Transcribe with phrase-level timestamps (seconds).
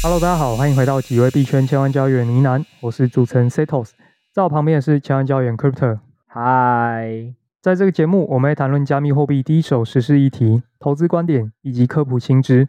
[0.00, 3.90] Hello，大家好，欢迎回到几位币圈千万交易员呢喃，我是主持人 Setos，
[4.32, 5.98] 在我旁边的是千万交易员 Crypto。
[6.28, 12.68] 嗨，在这个节目，我们会谈论加密货币第一手实施议题、投资观点以及科普新知。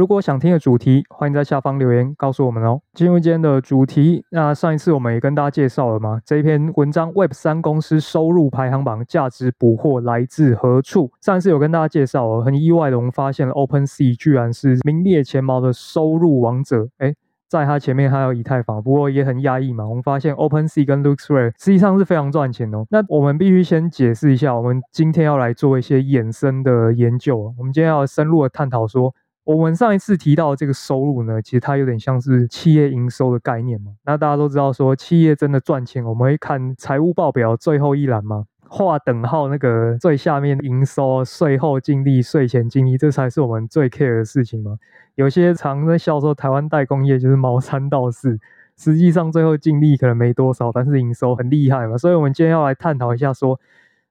[0.00, 2.80] 如果想听的主题，欢迎在下方留言告诉我们哦。
[2.94, 11.12] 进入今天的主题，那上一次我们也跟大家介绍了嘛，这一篇文章 Web 三公司收入排行榜价值捕获来自何处？
[11.20, 16.88] 上一次有跟大家介绍哦，很意外的，我们发现了 OpenSea 居然是名列前茅的收入王者。
[17.00, 17.14] 诶，
[17.46, 19.86] 在它前面还有以太坊，不过也很压抑嘛。
[19.86, 22.86] 我们发现 OpenSea 跟 LooksRare 实际上是非常赚钱哦。
[22.88, 27.54] 那我们必须先解释一下，我们今天要来做一些衍生的研究。
[27.58, 29.14] 我们今天要深入的探讨说。
[29.56, 33.90] 我们上一次提到这个收入呢，其实它有点像是企业营收的概念嘛。
[34.04, 44.76] 那大家都知道说，企业真的赚钱，我们会看财务报表最后一栏嘛，画等号那个最下面营收、税后净利、税前净利，这才是我们最 care 的事情嘛。
[45.16, 48.38] 有些常在笑说台湾代工业就是毛三到四，
[48.76, 51.98] 实际上最后净利可能没多少，但是营收很厉害嘛。
[51.98, 53.58] 所以我们今天要来探讨一下说，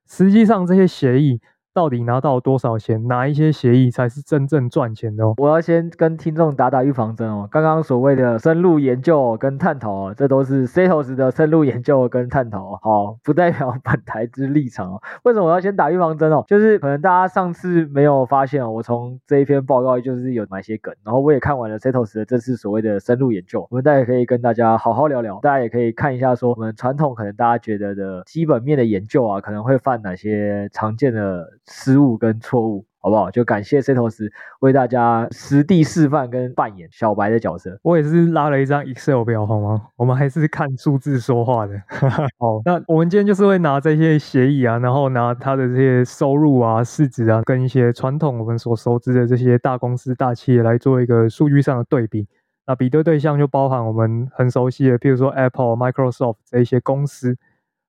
[0.05, 1.39] 实际上这些协议。
[1.80, 3.08] 到底拿到多少钱？
[3.08, 5.23] 哪一些协议才是真正赚钱的？
[5.38, 7.47] 我要先跟听众打打预防针哦。
[7.49, 15.02] 刚刚所谓的深入研究跟探讨哦，这都是 Setos 的深入研究跟探讨哦，好，不代表本台之立场哦。
[15.23, 16.44] 为什么我要先打预防针哦？
[16.45, 31.47] 就是可能大家上次没有发现哦，我从这一篇报告就是有买些梗，然后我也看完了 Setos 的这次所谓的深入研究，我们大家可以跟大家好好聊聊，大家也可以看一下说我们传统可能大家觉得的基本面的研究啊，可能会犯哪些常见的。
[31.69, 33.29] 失误跟错误，好不好？
[33.29, 37.79] 就感谢 Setos 为大家实地示范跟扮演小白的角色。
[37.83, 39.87] 我也是拉了一张 Excel 表，好吗？
[39.95, 41.79] 我们还是看数字说话的。
[42.39, 52.27] 好，那我们今天就是会拿这些协议啊，然后拿它的这些收入啊、市值啊，跟一些传统我们所熟知的这些大公司、大企业来做一个数据上的对比。
[52.65, 57.37] 那比对对象就包含我们很熟悉的，譬如说 Apple、Microsoft 这一些公司。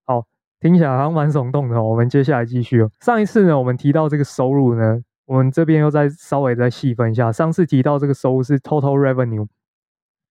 [0.04, 0.26] 好。
[0.60, 1.82] 听起来好像蛮耸动的哦。
[1.82, 2.90] 我们接下来继续哦。
[3.00, 7.32] 上一次呢，我们提到这个收入呢，我们这边又再稍微再细分一下。
[7.32, 9.46] 上次提到这个收入是 total revenue，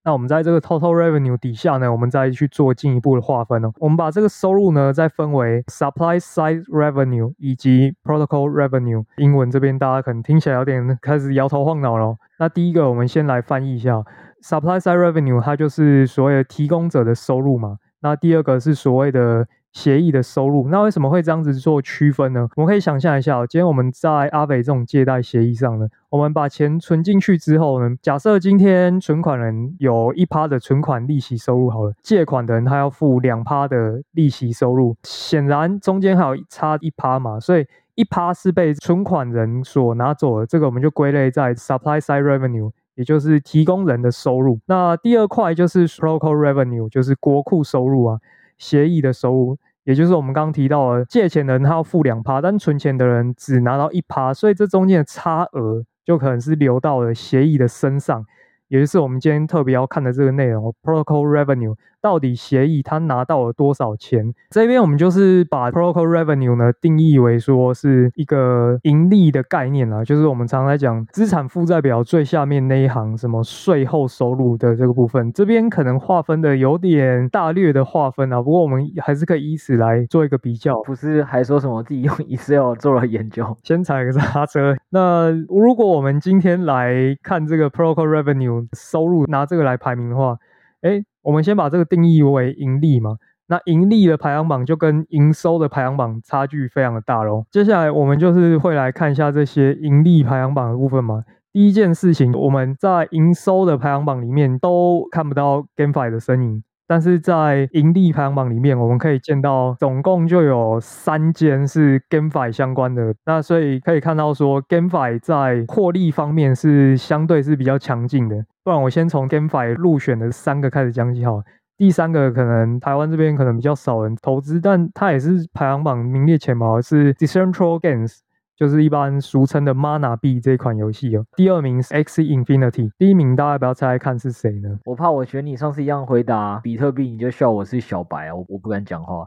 [0.04, 3.72] 那我们在这个 total revenue 底下呢，我们再去做进一步的划分哦。
[3.78, 9.04] 我们把这个收入呢，再分为 supply side revenue 以及 protocol revenue。
[9.16, 12.16] 英文这边大家可能听起来有点开始摇头晃脑了。
[12.38, 14.02] 那第一个，我们先来翻译一下
[14.42, 17.76] supply side revenue，它就是所谓的提供者的收入嘛。
[18.02, 22.48] 那第二个是所谓的协议的收入，那为什么会这样子做区分呢？
[22.56, 37.64] 我们可以想象一下，今天我们在阿北这种借贷协议上呢，我们把钱存进去之后呢，假设今天存款人有一趴的存款利息收入好了，借款的人他要付两趴的利息收入，显然中间还有差一趴嘛，所以
[37.94, 44.58] 一趴是被存款人所拿走的，这个我们就归类在 supply side revenue，也就是提供人的收入。
[44.66, 48.18] 那第二块就是 protocol revenue，就是国库收入啊。
[48.60, 58.24] 协议的收入，也就是我们刚刚提到的，借钱的人他要付两趴，但存钱的人只拿到一趴，所以这中间的差额就可能是流到了协议的身上，
[58.68, 61.74] 也就是我们今天特别要看的这个内容，protocol revenue。
[62.00, 64.34] 到底协议他拿到了多少钱？
[64.50, 80.80] 这边我们就是把 protocol revenue 呢定义为说是一个盈利的概念啦，就是我们常常来讲资产负债表最下面那一行什么税后收入的这个部分，这边可能划分的有点大略的划分啊，不过我们还是可以以此来做一个比较。
[80.82, 83.56] 不是还说什么自己用 Excel 做了研究？
[83.62, 84.76] 先踩个刹车。
[84.90, 90.36] 那如果我们今天来看这个 protocol revenue 收入，拿这个来排名的话，
[90.82, 93.16] 诶我们先把这个定义为盈利嘛，
[93.48, 97.44] 那盈利的排行榜就跟营收的排行榜差距非常的大喽。
[97.50, 101.24] 接下来我们就是会来看一下这些盈利排行榜的部分嘛。
[101.52, 113.14] 第一件事情，我们在营收的排行榜里面都看不到 GameFi 的身影，但是在盈利排行榜里面，我们可以见到总共就有三间是 GameFi 相关的。
[113.24, 118.44] 那所以可以看到说，GameFi 在获利方面是相对是比较强劲的。
[118.64, 121.40] 不然我先从 GameFi 入选的三个开始讲起哈。
[121.76, 128.18] 第三个可能台湾这边可能比较少人投资，但它也是排行榜名列前茅，是 Decentral Games。
[128.60, 131.24] 就是一般俗称的 Mana 币这款游戏哦。
[131.34, 134.68] 第二名是 Axie Infinity，第一名大家不要猜猜看是谁呢？
[134.84, 139.26] 我怕我选你上次一样回答比特币，你就笑我是小白啊，我我不敢讲话。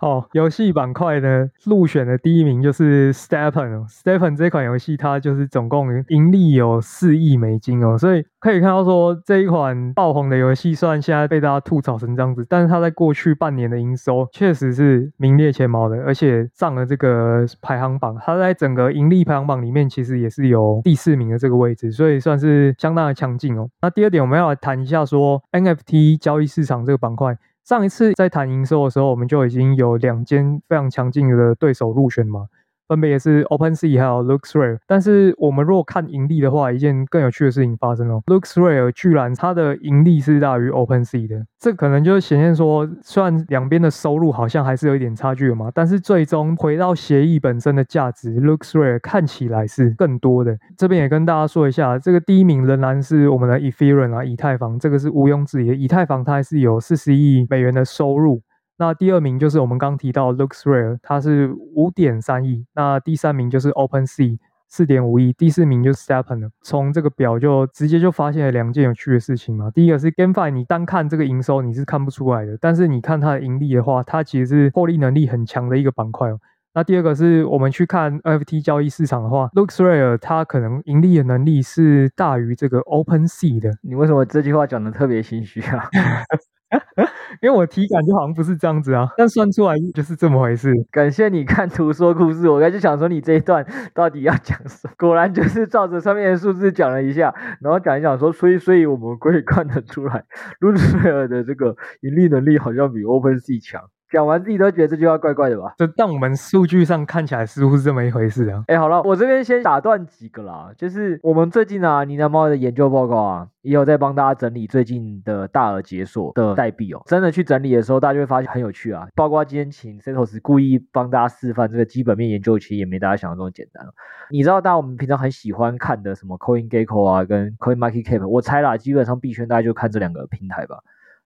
[0.00, 3.86] 好， 游戏板块呢入选的第一名就是 Stepen。
[3.88, 23.68] Stepen 这款游戏它就是总共盈利有四亿美金哦，所以可以看到说这一款爆红的游戏，虽然现在被大家吐槽成这样子，但是它在过去半年的营收确实是名列前茅的，而且上了这个排行榜，它在整整个盈利排行榜里面其实也是有第四名的这个位置，所以算是相当的强劲哦。
[23.82, 27.36] 那第二点，我们要来谈一下说 NFT 交易市场这个板块。
[27.64, 32.46] 上一次在谈营收的时候，我们就已经有两间非常强劲的对手入选嘛。
[32.92, 50.54] 分别也是 OpenSea 还有 LooksRare，但是我们如果看盈利的话，一件更有趣的事情发生了，LooksRare 居然它的盈利是大于 OpenSea 的，这可能就显现说，虽然两边的收入好像还是有一点差距的嘛，但是最终回到协议本身的价值，LooksRare 看起来是更多的。
[50.76, 58.42] 这边也跟大家说一下，这个第一名仍然是我们的 Ethereum 啊，以太坊，这个是毋庸置疑的，以太坊它还是有四十亿美元的收入。
[58.78, 62.66] 那第二名就是我们刚提到 LooksRare，它是五点三亿。
[62.74, 64.38] 那第三名就是 OpenSea，
[64.68, 65.32] 四点五亿。
[65.34, 66.50] 第四名就是 STEPN。
[66.62, 69.70] 从这个表就直接就发现了两件有趣的事情嘛。
[69.70, 76.40] 第一个是 GameFi，你单看这个营收你是看不出来的，但是你看它的盈利的话，它其实是获利能力很强的一个板块哦。
[76.74, 83.70] 那第二个是我们去看 NFT 交易市场的话，LooksRare 它可能盈利的能力是大于这个 OpenSea 的。
[83.82, 85.86] 你为什么这句话讲得特别心虚啊？
[87.42, 90.70] 因为我体感就好像不是这样子啊，但算出来就是这么回事。
[90.90, 93.64] 感谢你看图说故事，我刚就想说你这一段
[93.94, 94.94] 到底要讲什么？
[94.98, 100.24] 果然就是照着上面的数字讲了一下，然后讲一讲说，所以所以我们可以看得出来
[100.60, 103.82] 卢浮贝尔的这个盈利能力好像比 Open C 强。
[104.12, 105.72] 讲完自己都觉得这句话怪怪的吧？
[105.78, 108.62] 就但我们数据上看起来似乎是这么一回事啊。
[108.66, 117.02] 哎，好了，我这边先打断几个啦，就是我们最近啊，你那猫的研究报告啊，也有在帮大家整理最近的大额解锁的代币哦。
[117.06, 119.08] 真的去整理的时候，大家就会发现很有趣啊。
[119.14, 123.82] 包括今天请 Setos 故意帮大家示范这个基本面研究，其实也没大家想的这么简单。
[124.30, 130.78] 你知道，大家我们平常很喜欢看的什么 CoinGecko 啊，跟 CoinMarketCap，我猜啦，基本上币圈大家就看这两个平台吧。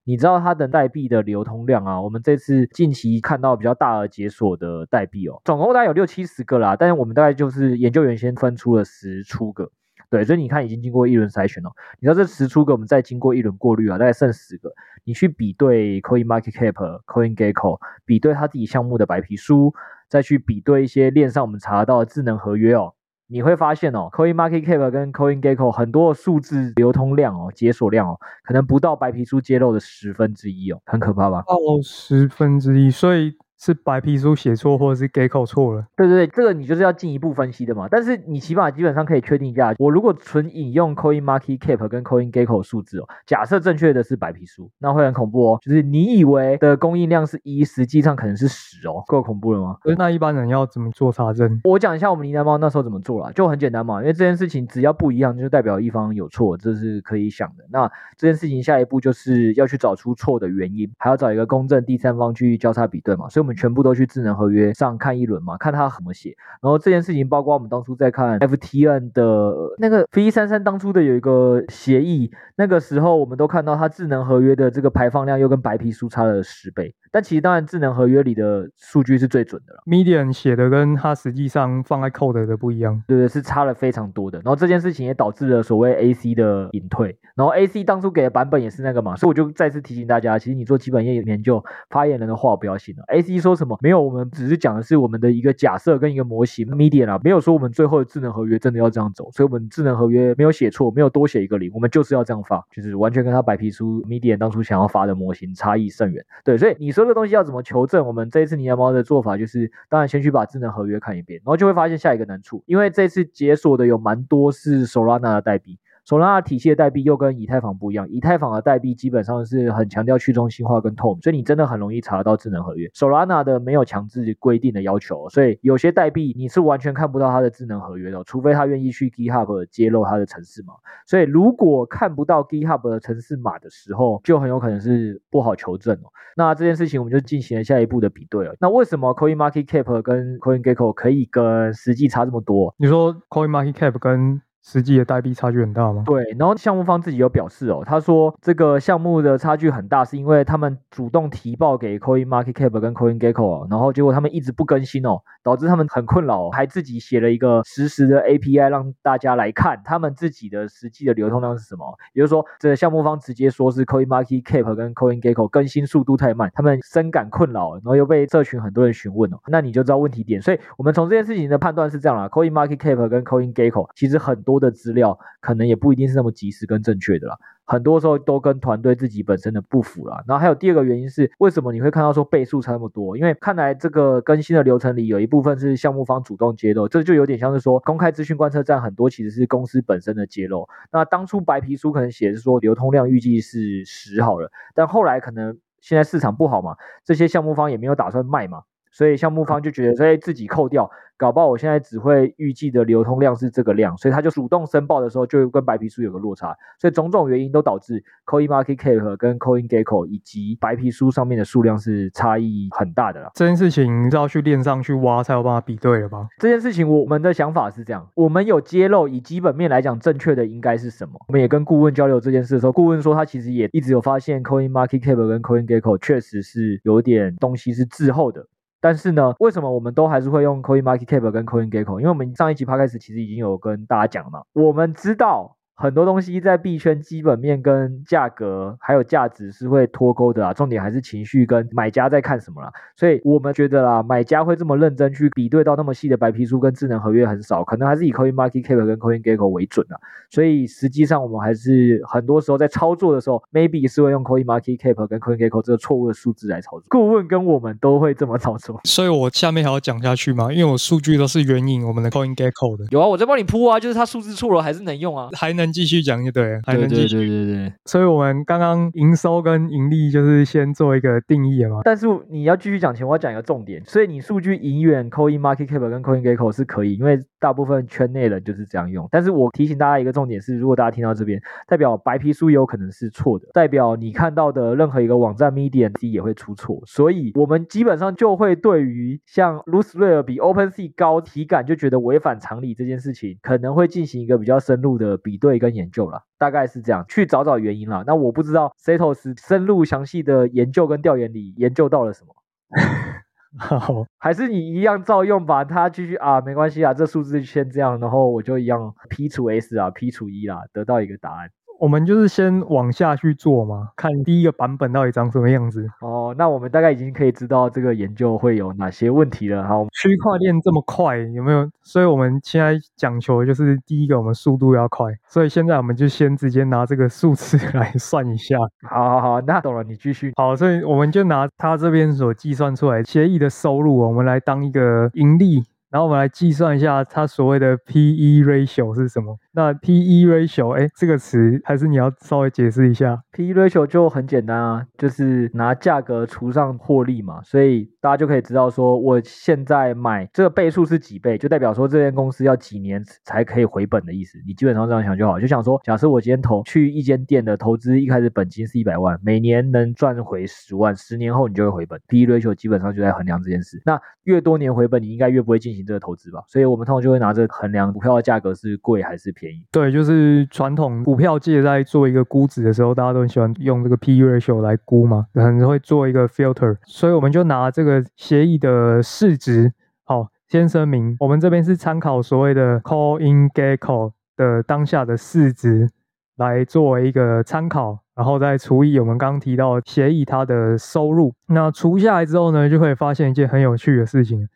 [0.07, 2.01] 你知道它的代币的流通量啊？
[2.01, 6.77] 我们这次近期看到比较大额解锁的代币哦，总共大概有六七十个啦。
[6.77, 9.69] 但是我们大概就是研究员先分出了十出个，
[10.09, 11.69] 对，所以你看已经经过一轮筛选了。
[11.99, 14.71] 你知道这十出个，我们再经过一轮过滤啊，大概剩十个。
[15.03, 19.73] 你去比对 Coin Market Cap、CoinGecko，比对他自己项目的白皮书，
[20.07, 22.93] 再去比对一些链上我们查到的智能合约哦。
[23.27, 31.43] 你会发现哦，Coin Market Cap 跟 Coin Gecko 很多数字流通量哦，解锁量哦，可能不到白皮书揭露的十分之一哦，很可怕吧？
[31.47, 33.35] 哦，十分之一，所以。
[33.59, 35.85] 是白皮书写错，或者是 Gecko 错了？
[35.95, 37.87] 对对对，这个你就是要进一步分析的嘛。
[37.89, 45.59] 但是你起码基本上可以确定一下，我如果纯引用 Coin Market Cap 跟 Coin Gecko 数字哦，假设正确的是白皮书，那会很恐怖哦。
[45.61, 49.77] 就是你以为的供应量是一，实际上可能是十哦，够恐怖了吗？
[49.97, 51.59] 那一般人要怎么做查证？
[51.63, 53.99] 我讲一下我们呢喃猫那时候怎么做啦，就很简单嘛。
[54.01, 57.65] 因为这件事情只要不一样，就代表一方有错，这是可以想的。
[57.71, 63.27] 那这件事情下一步就是要去找出错的原因，还要找一个公正第三方去交叉比对嘛。
[63.29, 66.35] 所以我们全部都去智能合约上看一轮嘛，看他怎么写。
[66.61, 76.93] 然后这件事情，包括我们当初在看 FTN 的那个 V 三三当初的有一个协议，那个时候我们都看到它智能合约的这个排放量又跟白皮书差了十倍。
[77.09, 79.81] 但其实当然，智能合约里的数据是最准的了。
[79.85, 84.39] Medium 写的跟它实际上放在 Code 的不一样，对对，是差了非常多的。
[84.39, 87.17] 然后这件事情也导致了所谓 AC 的隐退。
[87.35, 93.03] 然后 AC 当初给的版本也是那个嘛，所以我就再次提醒大家，其实你做基本页研究，发言人的话不要信了。
[93.07, 93.77] AC 说什么？
[93.81, 96.67] 没有，我们只是讲的是我们的一个假设跟一个模型。
[96.67, 106.23] media 啦，没有说我们最后的智能合约真的要这样走，所以我们智能合约没有写错，没有多写一个零，我们就是要这样发，就是完全跟他白皮书 media 当初想要发的模型差异甚远。
[106.43, 107.87] 对，所以你说这东西要怎么求？
[107.87, 115.79] 证，我们这一次呢喃猫的做法就是，当然先去把智能合约看一遍，然后就会发现下一个难处，因为这次解锁的有蛮多是 Solana 的代币。
[116.07, 122.87] Solana 体系的代币又跟以太坊不一样，以太坊的代币基本上是很强调去中心化跟透明，所以你真的很容易查得到智能合约。
[122.95, 130.75] Solana 的没有强制规定的要求，所以有些代币你是完全看不到它的智能合约的，除非他愿意去 GitHub 揭露它的程式码。
[131.05, 136.07] 所以如果看不到 GitHub 的程式码的时候，就很有可能是不好求证哦。
[136.37, 138.55] 那这件事情我们就进行了下一步的比对了。
[138.61, 142.73] 那为什么 CoinMarketCap 跟 CoinGecko 可以跟实际差这么多？
[142.77, 146.03] 你说 CoinMarketCap 跟实际的代币差距很大吗？
[146.05, 161.97] 对，然后项目方自己有表示哦，他说这个项目的差距很大，是因为他们主动提报给 Coin Market Cap 跟 Coin Gecko，然后结果他们一直不更新哦，导致他们很困扰，还自己写了一个实时的 API 让大家来看他们自己的实际的流通量是什么。
[162.11, 170.41] 也就是说，这个项目方直接说是 Coin Market Cap 跟 Coin Gecko 更新速度太慢，他们深感困扰，然后又被社群很多人询问哦，那你就知道问题点。
[170.41, 174.56] 所以我们从这件事情的判断是这样啦，Coin Market Cap 跟 Coin Gecko 其实很多。
[174.59, 177.37] 多的资料，可能也不一定是那么及时跟正确的啦。
[177.69, 180.23] 很多时候都跟团队自己本身的不符啦。
[180.25, 183.17] 然后还有第二个原因是，为什么你会看到说倍数差那么多？
[183.17, 190.67] 因为看来这个更新的流程里有一部分是项目方主动揭露，这就有点像是说公开资讯观测站很多其实是公司本身的揭露。
[190.93, 200.89] 那当初白皮书可能写的是说流通量预计是十好了，但后来可能现在市场不好嘛，这些项目方也没有打算卖嘛，所以项目方就觉得所以自己扣掉。
[201.19, 213.31] 搞不好我现在只会预计的流通量是这个量，所以他就主动申报的时候就跟白皮书有个落差，所以种种原因都导致 Coin Market Cap 跟 Coin Gecko 以及白皮书上面的数量是差异很大的啦。
[213.33, 216.27] 这件事情是要去链上去挖才有办法比对了吧？
[216.37, 221.13] 这件事情我们的想法是这样，我们有揭露以基本面来讲正确的应该是什么？
[221.29, 228.45] 我们也跟顾问交流这件事的时候，顾问说他其实也一直有发现 Coin Market Cap 跟 Coin Gecko 确实是有点东西是滞后的。
[228.79, 231.99] 但是呢，为什么我们都还是会用 Coin Market Cap 跟 Coin Gecko？
[231.99, 235.56] 因为我们上一集 Podcast 其实已经有跟大家讲了嘛，我们知道。
[235.79, 242.73] 很多东西在币圈基本面跟价格还有价值是会脱钩的啊，重点还是情绪跟买家在看什么啦。
[242.95, 249.95] 所以我们觉得啦，买家会这么认真去比对到那么细的白皮书跟智能合约很少，可能还是以 Coin Market Cap 跟 Coin Gecko 为准啊。
[250.31, 256.85] 所以实际上我们还是很多时候在操作的时候，maybe 是会用 Coin Market Cap 跟 Coin Gecko 这个错误的数字来操作。
[256.89, 258.81] 顾问跟我们都会这么操作。
[258.85, 260.51] 所以我下面还要讲下去吗？
[260.51, 262.85] 因为我数据都是援引我们的 Coin Gecko 的。
[262.89, 266.59] 有啊，我在帮你铺啊，就是它数字错了还是能用啊，还能继续讲就对。
[266.65, 271.81] 还能继续，对对对对对，所以我们刚刚营收跟盈利就是先做一个定义嘛。
[271.83, 273.81] 但是你要继续讲前，我要讲一个重点。
[273.85, 279.07] 所以你数据盈远 Coin Market Cap 跟 Coin Gecko 是可以，因为大部分圈内人就是这样用。
[279.11, 286.81] 但是我提醒大家一个重点是，如果大家听到这边，代表白皮书有可能是错的，代表你看到的任何一个网站 Medium 也会出错。
[286.85, 296.23] 所以我们基本上就会对于像 RouxRare 比 OpenSea 高体感就觉得违反常理这件事情，可能会进行一个比较深入的比对跟研究了。
[296.39, 298.03] 大概是这样，去找找原因啦。
[298.05, 302.35] 那我不知道 Setos 深入详细的研究跟调研里研究到了什么，
[303.57, 305.63] 好，还是你一样照用，吧。
[305.63, 311.49] 他继续啊，没关系啊，这数字先这样，然后我就一样 P 除 S 啊，P 除一啦，得到一个答案。
[311.79, 315.87] 我们就是先往下去做嘛，看第一个版本到底长什么样子。
[316.01, 319.63] 哦，那我们大概已经可以知道这个研究会有哪些问题了。
[319.67, 321.69] 好，区块链这么快，有没有？
[321.83, 325.05] 所以我们现在讲求的就是第一个，我们速度要快。
[325.27, 328.57] 所以现在我们就先直接拿这个数字 来算一下。
[328.89, 330.31] 好好好，那懂了，你继续。
[330.35, 335.63] 好，所以我们就拿他这边所计算出来协议的收入，我们来当一个盈利。
[335.89, 339.37] 然后我们来计算一下它所谓的 P/E ratio 是什么？
[339.53, 343.21] 那 P/E ratio，哎，这个词还是你要稍微解释一下。
[343.31, 354.39] P/E ratio 就很简单啊，就是拿价格除上获利嘛，所以大家就可以知道说，我现在买这个倍数是几倍，就代表说这间公司要几年才可以回本的意思。
[354.47, 361.99] 你基本上这样想就好，就想说，假设我今天投去一间店的投资，一开始本金是一百万，每年能赚回十万，十年后你就会回本。
[362.07, 363.81] P/E ratio 基本上就在衡量这件事。
[363.83, 369.65] 那越多年回本，你应该越不会进行这个投资吧，所以我们通常就会拿这个衡量股票的价格是贵还是便宜。
[369.69, 376.77] 对，就是传统股票界在做一个估值的时候，大家都很喜欢用这个 P/E ratio 来估嘛，可能会做一个 filter。
[376.85, 379.73] 所以我们就拿这个协议的市值，
[380.03, 385.89] 好，先声明，我们这边是参考所谓的 c a l l i n g e c k o 的当下的市值
[386.37, 391.33] 来作为一个参考，然后再除以我们刚刚提到协议它的收入。
[391.47, 394.47] 那除下来之后呢，就会发现一件很有趣的事情。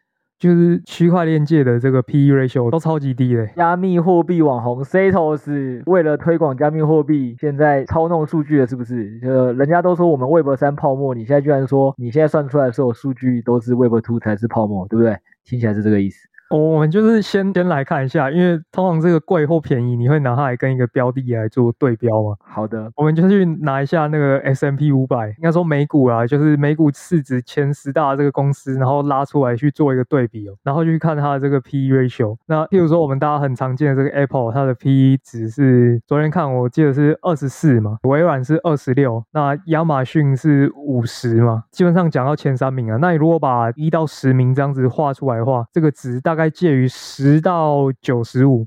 [0.42, 3.46] 就是区块链界的这个 PE ratio 都超级低的。
[3.56, 9.20] 加密货币网红 Satos 为了推广加密货币，现在操弄数据了，是不是？
[9.22, 15.16] 呃，人家都说我们 Web 三泡沫，你现在居然说你现在算出来所有数据都是 Web Two 才是泡沫，对不对？
[15.46, 16.28] 听起来是这个意思。
[16.58, 22.36] 我们就是先先来看一下，因为通常这个贵或便宜，你会拿它来跟一个标的来做对标嘛？
[22.40, 32.36] 好的，我们就去拿一下那个 S M P 五百应该说美股啊，就是美股市值前十大这个公司，然后拉出来去做一个对比哦，然后去看它的这个 PE ratio。
[32.48, 42.98] 那譬如说我们大家很常见的这个 Apple，它的 PE 值是昨天看我记得是二十四嘛，微软是二十六，那亚马逊是五十嘛，基本上讲到前三名啊。
[43.00, 46.41] 那你如果把一到十名这样子画出来的话，这个值大概。
[46.42, 48.66] 在介于十到九十五，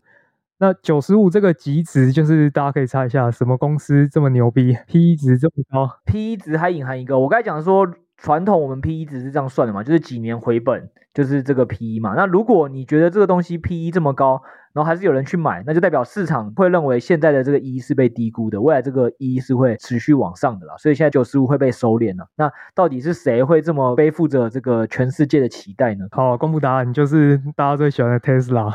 [0.58, 7.84] 那九十五这个极值就是大家可以猜一下，什么公司这么牛逼，PE 值这么高？PE 值还隐含一个，我刚才讲说
[8.24, 12.14] 传统我们 PE 只是这样算的嘛，就是几年回本，就是这个 PE 嘛。
[12.16, 14.40] 那如果你觉得这个东西 PE 这么高，
[14.72, 20.74] 然后还是有人去买，那就代表市场会认为现在的这个 E 是被低估的，未来这个 E 是会持续往上的啦。
[20.78, 22.26] 所以现在九十五会被收敛了。
[22.36, 26.06] 那到底是谁会这么背负着这个全世界的期待呢？
[26.10, 28.72] 好，公布答案就是大家最喜欢的 Tesla。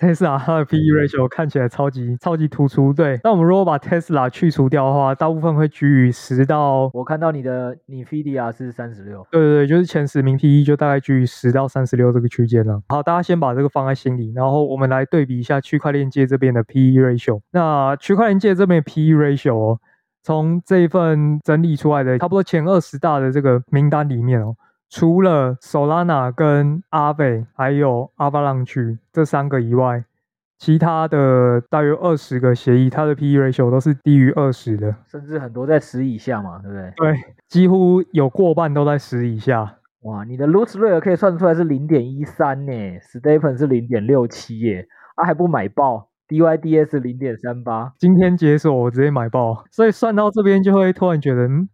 [0.00, 2.90] Tesla 它的 PE ratio 看起来超级超级突出。
[2.90, 6.90] 对，那我们如果把 Tesla 去除掉的话，大部分会居于十到。
[6.94, 9.26] 我看到你的 NVIDIA 是三十六。
[9.30, 12.82] 对对对，就是前十名 PE 就大概居于十到三十六这个区间了。
[12.88, 17.42] 好，大家先把这个放在心里，然后我们来对比一下区块链界这边的 PE ratio。
[17.52, 19.78] 那区块链界这边的 PE ratio 哦，
[20.22, 24.56] 从这一份整理出来的差不多前二十大的这个名单里面哦。
[24.90, 30.04] 除了 Solana 跟 Aave 还有 Avalanche 这三个以外，
[30.58, 36.92] 其他的大约二十个协议，它的 PE ratio 都是低于二十的，甚至很多在十以下嘛，对不对？
[36.96, 37.14] 对，
[37.46, 39.76] 几乎有过半都在十以下。
[40.00, 51.68] 哇，你的 l o o t Rate 可以算出来是零点一三呢，STEPN 是零点六七耶，啊还不买爆，DYDS 零点三八，今天解锁我直接买爆，所以算到这边就会突然觉得，嗯。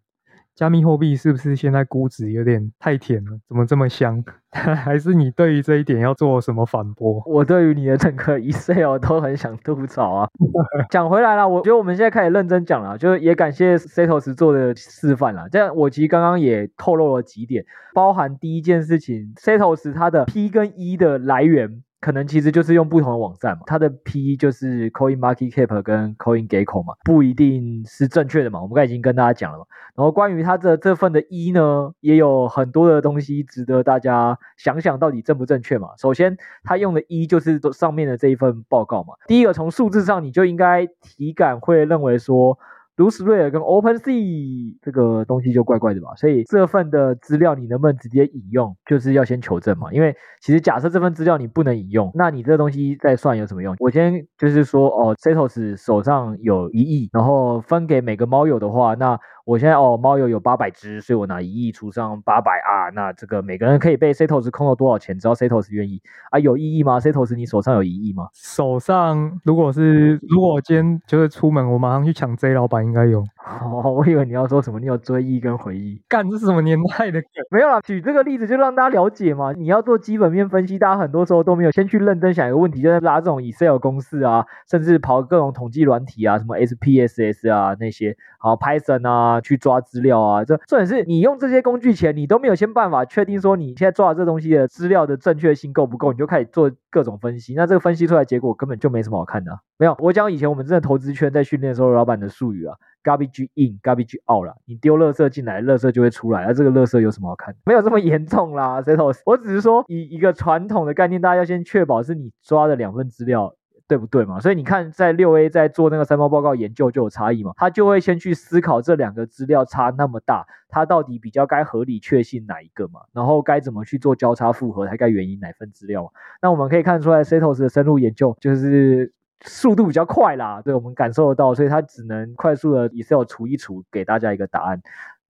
[0.57, 3.39] 加密货币是不是现在估值有点太甜了？
[3.47, 4.25] 怎么这么香？
[4.51, 7.23] 还是你对于这一点要做什么反驳？
[7.27, 10.29] 我对于你的整个 Excel 都很想吐槽啊！
[10.89, 15.47] 讲回来了，我觉得我们现在开始认真讲了，就是也感谢 Setos 做的示范了。
[15.51, 21.83] 这样我其实刚刚也透露了几点，包含第一件事情，Setos 它的 P 跟 E 的来源。
[22.01, 28.61] 可能其实就是用不同的网站嘛，它的 P 就是 Coin Market Cap 跟 Coin Gecko 嘛，不一定是正确的嘛。
[28.61, 29.65] 我们刚才已经跟大家讲了嘛。
[29.95, 35.89] 然后关于它的这份的 E 呢，也有很多的东西值得大家想想到底正不正确嘛。
[35.99, 39.15] 首先，它用的 E 就是上面的这一份报告嘛。
[39.27, 42.59] 第一个，从数字上你就应该体感会认为说。
[42.97, 49.93] Lutz Rare 跟 OpenSea 这个东西就怪怪的吧，所以这份的资料你能不能直接引用，就是要先求证嘛。
[49.93, 53.77] 因为其实假设这份资料你不能引用，那你这东西再算有什么用？
[53.79, 59.19] 我先就是说哦，Setos 手上有一亿，然后分给每个猫友的话，那。
[59.47, 65.17] 我现在哦，猫友有八百只，所以我拿一亿除上八百啊，那这个每个人可以被 Setos 空了多少钱？
[65.17, 68.27] 只要 Setos 愿意啊，有意义吗？Setos 你手上有一亿吗？
[68.35, 73.21] 手上如果是如果我今天就是出门，我马上去抢 J 老板应该有。
[73.21, 76.03] 哦，我以为你要说什么，你有追忆跟回忆？
[76.09, 77.45] 干，这是什么年代的梗？
[77.51, 79.53] 没有啦，举这个例子就让大家了解嘛。
[79.53, 90.21] 你要做基本面分析，大家很多时候都没有先去认真想一个问题，就在拉这种 Excel 公式啊，甚至跑各种统计软体啊，什么 SPSS 啊那些，好 Python 啊去抓资料。
[90.21, 97.55] 啊，这重点是你用这些工具前，你都没有先办法确定说你现在抓的这东西的资料的正确性够不够，你就开始做各种分析。
[97.55, 99.59] 那这个分析出来结果根本就没什么好看的啊。
[99.79, 104.55] 没有，我讲以前我们真的投资圈在训练的时候，老板的术语啊，garbage in，garbage out 啦。
[104.65, 106.45] 你丢垃圾进来，垃圾就会出来。
[106.45, 107.61] 而这个垃圾有什么好看的？
[107.67, 109.21] 没有这么严重啦，Setos。
[109.27, 113.55] 我只是说以一个传统的概念，大家要先确保是你抓的两份资料。
[113.89, 114.41] 对不对嘛？
[114.41, 123.03] 所以你看，在六 A 在做那个三猫报告研究就有差异嘛，他就会先去思考这两个资料差那么大，他到底比较该合理确信哪一个嘛？
[123.13, 126.11] 然后该怎么去做交叉复核，才该援引哪份资料嘛？
[126.43, 129.13] 那我们可以看出来，Setos 的深入研究就是
[129.43, 134.81] 速度比较快啦，对，我们感受得到，所以它只能快速的 Excel 除一除，给大家一个答案，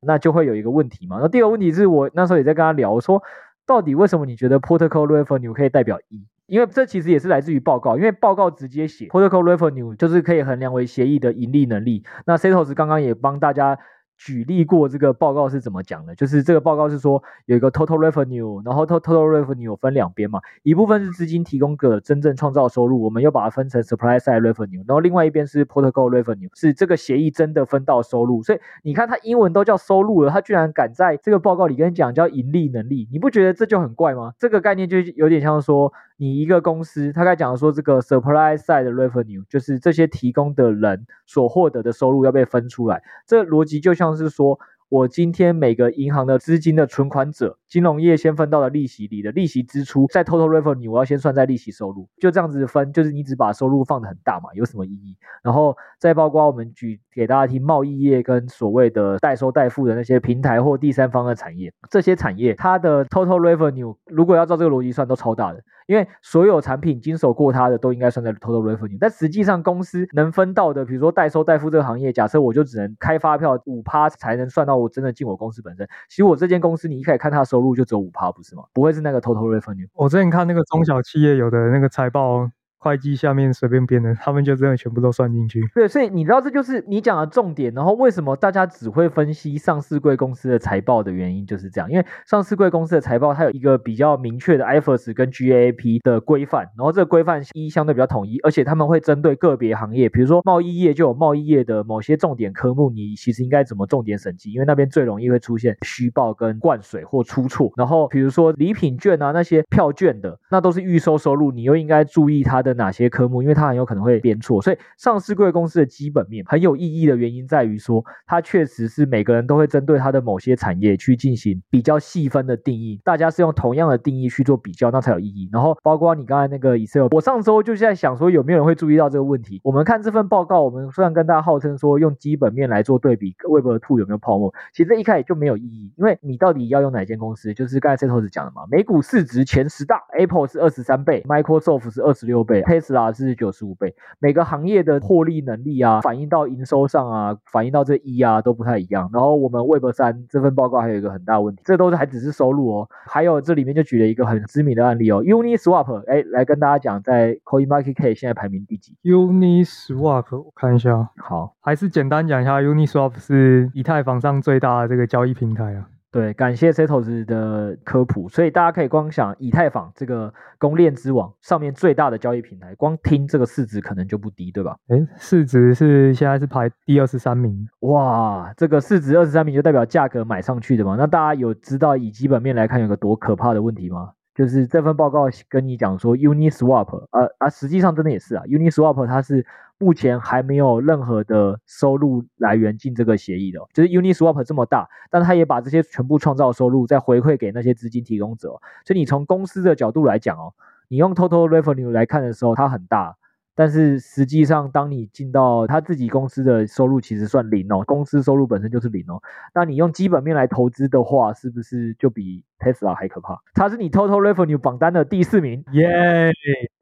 [0.00, 1.18] 那就会有一个问题嘛。
[1.20, 3.22] 那第二个问题是我那时候也在跟他聊，我说
[3.66, 6.24] 到底为什么你觉得 Protocol Revenue 可以代表一？
[6.46, 12.04] 因为这其实也是来自于报告，因为报告直接写 protocol revenue 就是可以衡量为协议的盈利能力。
[12.24, 13.78] 那 Cetos 刚刚也帮大家。
[14.16, 16.14] 举例过这个报告是怎么讲的？
[16.14, 28.42] 就是这个报告是说有一个 total revenue，然后 total revenue 分两边嘛，一部分是资金提供的真正创造收入，我们又把它分成 supply side revenue，然后另外一边是 protocol revenue，是这个协议真的分到收入。
[28.42, 34.32] 所以你看它英文都叫收入了，它居然敢在这个报告里跟你讲叫盈利能力，你不觉得这就很怪吗？
[34.38, 44.05] 这个概念就有点像说你一个公司，他该讲说这个 supply side revenue，就是这些提供的人所获得的收入要被分出来，这逻辑就像。
[44.06, 55.16] 像是说，我今天每个银行的资金的存款者，金融业先分到的利息里的利息支出，在 total revenue 我要先算在利息收入，就这样子分，就是你只把收入放得很大嘛，有什么意义？
[55.42, 65.60] 然后再包括我们举给大家听，贸易业跟所谓的代收代付的那些平台或第三方的产业，这些产业它的 total revenue 如果要照这个逻辑算，都超大的。
[65.86, 75.88] 因为所有产品经手过它的都应该算在 total revenue，但实际上公司能分到的，比如说代收代付这个行业，假设我就只能开发票五趴才能算到我真的进我公司本身。
[76.08, 78.64] 其实我这间公司你一开始看它的收入就只有五趴，不是吗？
[78.72, 79.88] 不会是那个 total revenue。
[79.94, 82.50] 我之前看那个中小企业有的那个财报。
[82.86, 85.60] 会计下面随便编的， 他们就真的全部都算进去。
[85.74, 87.74] 对，所以你知道这就是你讲的重点。
[87.74, 107.72] 然后为什么大家只会分析上市柜公司的财报的原因就是这样，因为上市柜公司的财报它有一个比较明确的 IFRS 跟 GAAP 的规范，然后这个规范一相对比较统一，而且他们会针对个别行业，比如说贸易业就有贸易业的某些重点科目，你其实应该怎么重点审计，因为那边最容易会出现虚报跟灌水或出错。
[107.76, 112.75] 然后比如说礼品券啊那些票券的，那都是预收收入，你又应该注意它的。
[112.76, 114.60] 哪些科目，因为它很有可能会编错。
[114.62, 125.48] 所以上市贵公司的基本面很有意义的原因在于说，它确实是每个人都会针对它的某些产业去进行比较细分的定义，大家是用同样的定义去做比较，那才有意义。
[125.52, 129.60] 然后包括你刚才那个 Excel，我上周就在想说，有没有人会注意到这个问题？
[129.64, 134.52] 我们看这份报告，我们虽然跟大家号称说用基本面来做对比，Web2 有没有泡沫？
[134.72, 137.54] 其实一开始就没有意义，因为你到底要用哪间公司？
[137.54, 143.94] 就是刚才 Setos 讲的嘛，美股市值前十大，Apple 是二十三倍，Microsoft 是二十六倍，Tesla 是九十五倍。
[144.18, 149.08] 每个行业的获利能力啊，反映到营收上啊，反映到这 E 啊，都不太一样。
[149.12, 152.88] 然后我们 Web 三这份报告还有一个很大问题，这都是还只是收入哦。
[153.06, 165.88] 还有这里面就举了一个很知名的案例哦，Uniswap，哎，来跟大家讲，在 CoinMarketCap 现在排名第几？Uniswap，我看一下，好，还是简单讲一下，Uniswap 是以太坊上最大的这个交易平台啊。
[166.16, 174.78] 对，感谢 Setos 的科普，所以大家可以光想以太坊这个公链之王上面最大的交易平台，光听这个市值可能就不低，对吧？
[174.88, 180.96] 哎，市值是现在是排第二十三名，哇，这个市值二十三名就代表价格买上去的嘛？
[180.96, 184.12] 那大家有知道以基本面来看有个多可怕的问题吗？
[184.36, 189.46] 就是这份报告跟你讲说，Uniswap，呃啊，实际上真的也是啊，Uniswap 它是
[189.78, 198.50] 目前还没有任何的收入来源进这个协议的，就是 Uniswap 这么大，但它也把这些全部创造收入再回馈给那些资金提供者，
[198.84, 200.52] 所以你从公司的角度来讲哦，
[200.88, 203.16] 你用 Total Revenue 来看的时候，它很大。
[203.58, 209.22] 但是实际上，当你进到他自己公司的收入其实算零哦，公司收入本身就是零哦。
[209.54, 213.38] 那你用基本面来投资的话，是不是就比 Tesla 还可怕？
[213.54, 216.32] 它是你 Total Revenue 榜单的第四名，耶、yeah！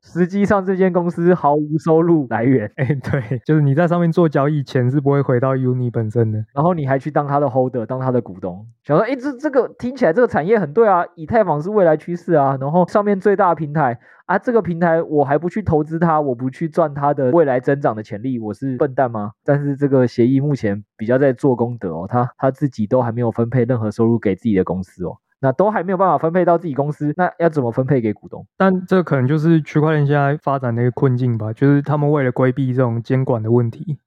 [0.03, 6.45] 实际上这间公司毫无收入来源，哎，对，就是你在上面做交易，钱是不会回到 Uni 本身的。
[6.53, 13.99] 然后你还去当他的 Holder，当他的股东，想说，哎，这这个听起来这个产业很对啊，以太坊是未来趋势啊，然后上面最大的平台。
[14.27, 19.33] 啊，这个平台我还不去投资它，我不去赚它的未来增长的潜力，我是笨蛋吗？
[19.45, 28.47] 但是这个协议目前比较在做功德哦，他他自己都还没有分配任何收入给自己的公司哦，那都还没有办法分配到自己公司，那要怎么分配给股东？
[28.57, 33.99] 但这可能就是区块链现在发展的一个困境吧，就是他们为了规避这种监管的问题，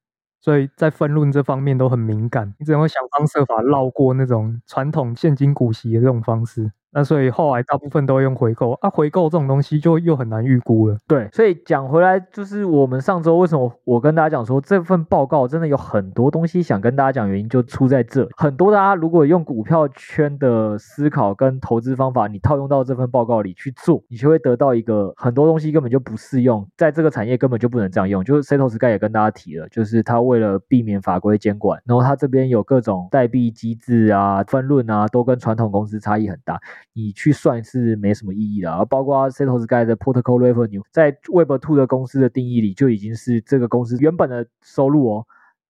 [0.41, 6.71] 所以在分论这方面都很敏感，你只能会想方设法绕过那种传统现金股息的这种方式。
[6.91, 10.97] 那所以后来大部分都用回购啊，回购这种东西就又很难预估了。
[11.07, 18.27] 对，所以讲回来，就是我们上周为什么我跟大家讲说这份报告真的有很多东西想跟大家讲，原因就出在这。
[18.37, 28.23] 很多大家如果用股票圈的思考跟投资方法，你套用到这份报告里去做，你就会得到一个很多东西根本就不适用，在这个产业根本就不能这样用。
[28.23, 36.59] 就是 Setos 刚也跟大家提了，就是他为了避免法规监管，然后他这边有各种代币机制啊、分论啊，都跟传统公司差异很大。
[36.93, 45.27] 你去算是没什么意义的，而包括 Setos Guy 的 Protocol Revenue，在 Web2 的公司的定义里就已经是这个公司原本的收入哦，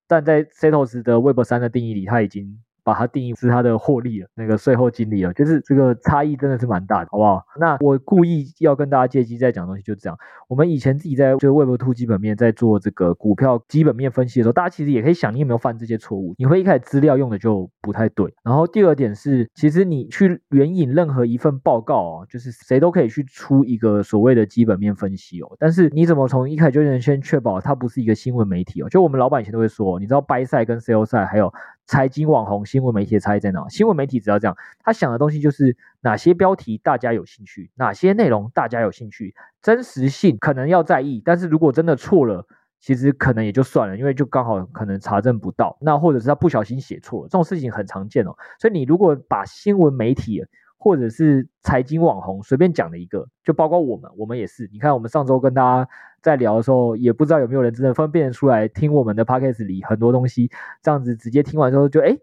[0.08, 2.60] 但在 Setos 的 Web3 的定义里，它已经。
[2.88, 7.44] 把它定义是它的获利了，那个税后净利了，就是这个差异真的是蛮大的，好不好？
[7.60, 10.18] 那我故意要跟大家借机再讲东西，就是这样。
[10.48, 16.34] 我们以前自己在就 Web2 基本面在做这个股票基本面分析的时候，大家其实也可以想，你有没有犯这些错误？
[16.38, 18.34] 你会一开始资料用的就不太对。
[18.42, 28.88] 然后第二点是，其实你去援引任何一份报告哦，就是谁都可以去出一个所谓的基本面分析哦，但是你怎么从一开始就能先确保它不是一个新闻媒体哦？
[28.88, 31.54] 就我们老板以前都会说，你知道 Buy side 跟 Sell side 还有。
[31.88, 33.68] 财经网红、新闻媒体的差异在哪？
[33.70, 42.46] 新闻媒体只要这样，他想的东西就是哪些标题大家有兴趣，哪些内容大家有兴趣，真实性可能要在意，但是如果真的错了，
[42.80, 48.36] 其实可能也就算了，因为就刚好可能查证不到，那或者是他不小心写错了，这种事情很常见哦。
[48.60, 50.44] 所以你如果把新闻媒体
[50.78, 55.90] 或者是财经网红随便讲的一个，就包括我们，我们也是，你看我们上周跟大家。
[56.20, 60.50] 在聊的时候，也不知道有没有人真的分辨出来，听我们的 podcast 里很多东西，
[60.82, 62.20] 这样子直接听完之后就诶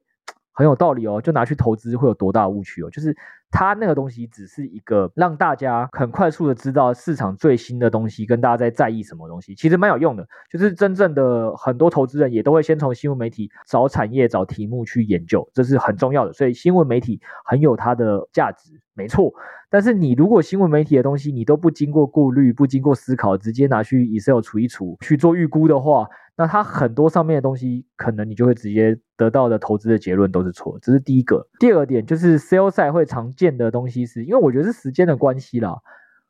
[0.55, 2.89] 很有道理哦，就拿去投资会有多大误区哦？
[2.91, 3.15] 就是
[3.51, 10.27] 它那个东西只是一个让大家很快速的知道市场最新的东西，跟大家在在意什么东西，其实蛮有用的。
[10.51, 16.33] 就是真正的很多投资人也都会先从新闻媒体找产业、找题目去研究，这是很重要的。
[16.33, 19.33] 所以新闻媒体很有它的价值，没错。
[19.75, 26.07] 但是你如果新闻媒体的东西你都不经过过滤、不经过思考，直接拿去 Excel 除一除去做预估的话，
[26.37, 30.79] 那它很多上面的东西，可能你就会直接得到的投资的结论都是错。
[30.81, 31.49] 这是第一个。
[31.59, 35.75] 第二点就是 sell side 会常见的东西是，因为我觉得是时间的关系啦。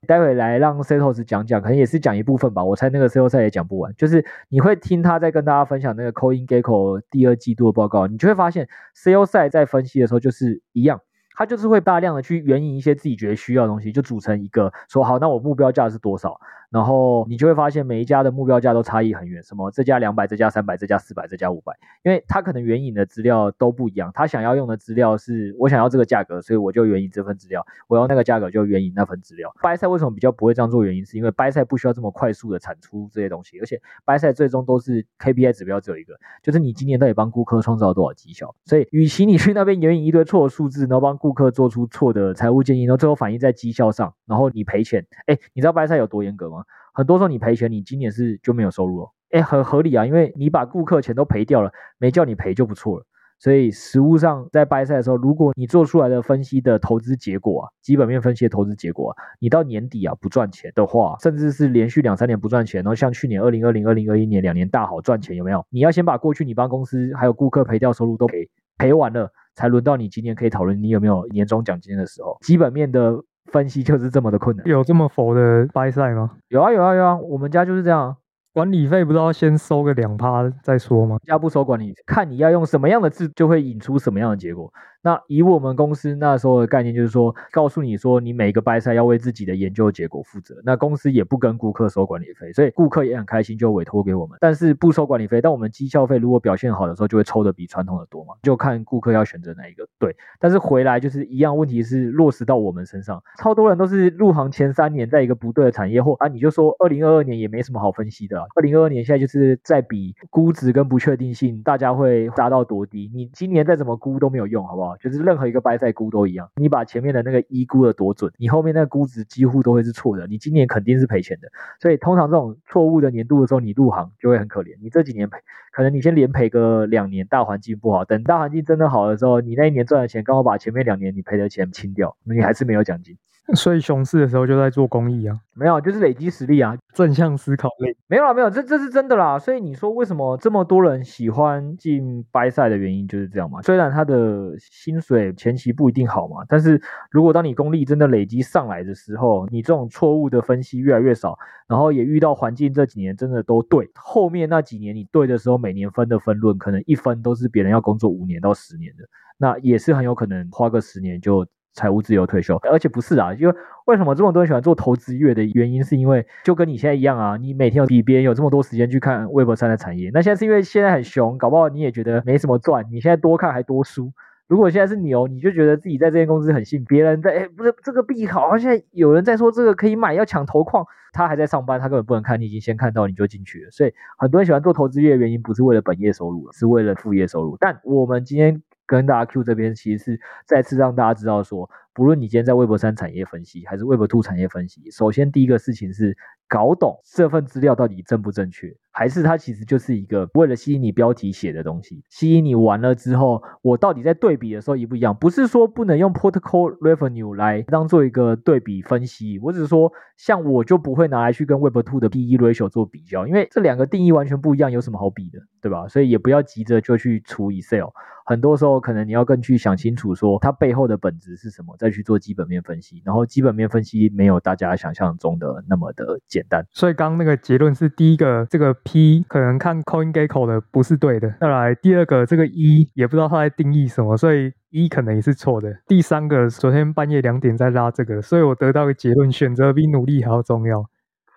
[0.09, 2.65] 待会来让 Setos 讲讲，可能也是讲一部分吧。
[2.65, 3.93] 我猜那个 sell side 也讲不完。
[3.99, 10.99] 就是你会听他在跟大家分享那个 CoinGecko 第二季度的报告，你就会发现 sell side 在分析的时候就是一样。
[11.35, 16.41] 他就是会大量的去援引一些自己觉得需要的东西，就组成一个说好，那我目标价是多少？
[16.75, 29.55] 然后你就会发现每一家的目标价都差异很远，什么这家两百，这家三百，这家四百，这家五百，因为他可能援引的资料都不一样，他想要用的资料是我想要这个价格，所以我就援引这份资料，我要那个价格就援引那份资料。
[29.63, 30.85] Buy side 为什么比较不会这样做？
[30.85, 38.53] 原因是因为 Buy side 不需要这么快速的产出这些东西，而且 Buy side 最终都是 KPI 指标只有一个，就是你今年到底帮顾客创造了多少绩效。
[38.65, 45.07] 所以，与其你去那边援引一堆错的数字，然后帮顾客做出错的财务建议，然后最后反映在绩效上，然后你赔钱。
[45.27, 46.64] 哎，你知道 Buy side 有多严格吗？
[46.95, 49.11] 很多时候你赔钱，你今年是就没有收入了。
[49.33, 53.05] 哎，很合理啊，因为你把顾客钱都赔掉了，没叫你赔就不错了。
[53.41, 65.67] 所以实物上在掰赛的时候，如果你做出来的分析的投资结果啊，基本面分析的投资结果啊，你到年底啊不赚钱的话，甚至是连续两三年不赚钱，然后像去年二零二零、二零二一年两年大好赚钱，有没有？
[65.69, 72.39] 你要先把过去你帮公司还有顾客赔掉收入都赔赔完了，才轮到你今年可以讨论你有没有年终奖金的时候。
[72.41, 73.13] 基本面的
[73.55, 74.67] 分析就是这么的困难。
[74.67, 76.33] 有这么佛的 buy side 吗？
[76.49, 78.17] 有啊有啊有啊，我们家就是这样。
[78.53, 81.19] 管理费不知道先收个两趴再说吗？
[81.25, 84.73] 家不收管理，看你要用什么样的字，就会引出什么样的结果。
[85.05, 90.55] 那以我们公司那时候的概念，就是说，告诉你说，你每一个 buy side 要为自己的研究结果负责。
[90.65, 94.39] 那公司也不跟顾客收管理费，所以顾客也很开心，就委托给我们。
[94.41, 99.87] 但是不收管理费，但我们绩效费如果表现好的时候，就会抽的比传统的多嘛，就看顾客要选择哪一个。
[99.99, 108.47] 对，但是回来就是一样，问题是落实到我们身上，超多人都是入行前三年在一个不对的产业，或啊，你就说二零二二年也没什么好分析的啊。
[108.57, 113.11] 二零二二年现在就是在比估值跟不确定性，大家会达到多低？
[113.15, 114.94] 你今年再怎么估都没有用，好不好？
[115.01, 121.49] 就是任何一个白菜估都一样，你把前面的那个一估的多准，你后面那个估值几乎都会是错的，你今年肯定是赔钱的。
[121.81, 124.77] 所以通常这种错误的年度的时候，你入行就会很可怜。
[124.81, 125.39] 你这几年赔，
[125.73, 133.17] 可能你先连赔个两年，大环境不好，等大环境真的好的时候，你那一年赚的钱刚好把前面两年你赔的钱清掉，你还是没有奖金。
[133.53, 139.39] 所以熊市的时候就在做公益啊，没有，就是累积实力啊，正向思考类，没有啦，没有，这这是真的啦。
[139.39, 143.61] 所以你说为什么这么多人喜欢进 buy side 的原因就是这样嘛？
[143.61, 146.81] 虽然他的薪水前期不一定好嘛，但是
[147.11, 159.05] 如果当你功力真的累积上来的时候，你这种错误的分析越来越少，然后也遇到环境这几年真的都对，后面那几年你对的时候，每年分的分论可能一分都是别人要工作五年到十年的，
[159.37, 161.47] 那也是很有可能花个十年就。
[161.75, 163.55] 财务自由退休，而且不是啊，因为
[163.87, 174.13] 为什么这么多人喜欢做投资月的原因，是因为就跟你现在一样啊，你每天有比别人有这么多时间去看微博上的产业，那现在是因为现在很熊，搞不好你也觉得没什么赚，你现在多看还多输。
[174.47, 183.71] 如果现在是牛，你就觉得自己在这间公司很幸，别人在哎，不是这个币好，现在有人在说这个可以买，要抢头矿，他还在上班，他根本不能看，你已经先看到你就进去了。
[183.71, 187.57] 所以很多人喜欢做投资月的原因，不是为了本业收入，是为了副业收入。
[187.59, 188.63] 但我们今天。
[188.95, 196.17] 跟大 Q 这边其实是再次让大家知道说，不论你今天在 Web 3产业分析还是 Web 2产业分析，首先第一个事情是
[196.49, 205.17] 搞懂这份资料到底正不正确，还是它其实就是一个为了吸引你标题写的东西，吸引你完了之后，我到底在对比的时候一不一样？
[205.17, 215.87] 不是说不能用 Protocol Revenue 来当做一个对比分析，我只是说像我就不会拿来去跟 Web 2的 PE Ratio 做比较，因为这两个定义完全不一样，有什么好比的，对吧？
[215.87, 217.91] 所以也不要急着就去除 Excel。
[218.27, 223.03] 很多时候，可能你要更去想清楚，说它背后的本质是什么，再去做基本面分析。
[223.05, 226.65] 然后基本面分析没有大家想象中的那么的简单。
[226.71, 235.71] 所以刚那个结论是：第一个，这个 P 可能看 CoinGecko 的不是对的；再来，第二个，这个 E 也不知道它在定义什么，所以 E 可能也是错的。
[235.87, 240.89] 第三个，昨天半夜两点在拉这个，所以我得到的结论：选择比努力还要重要。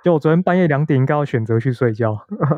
[0.08, 2.18] 就我昨天半夜两点应该要选择去睡觉，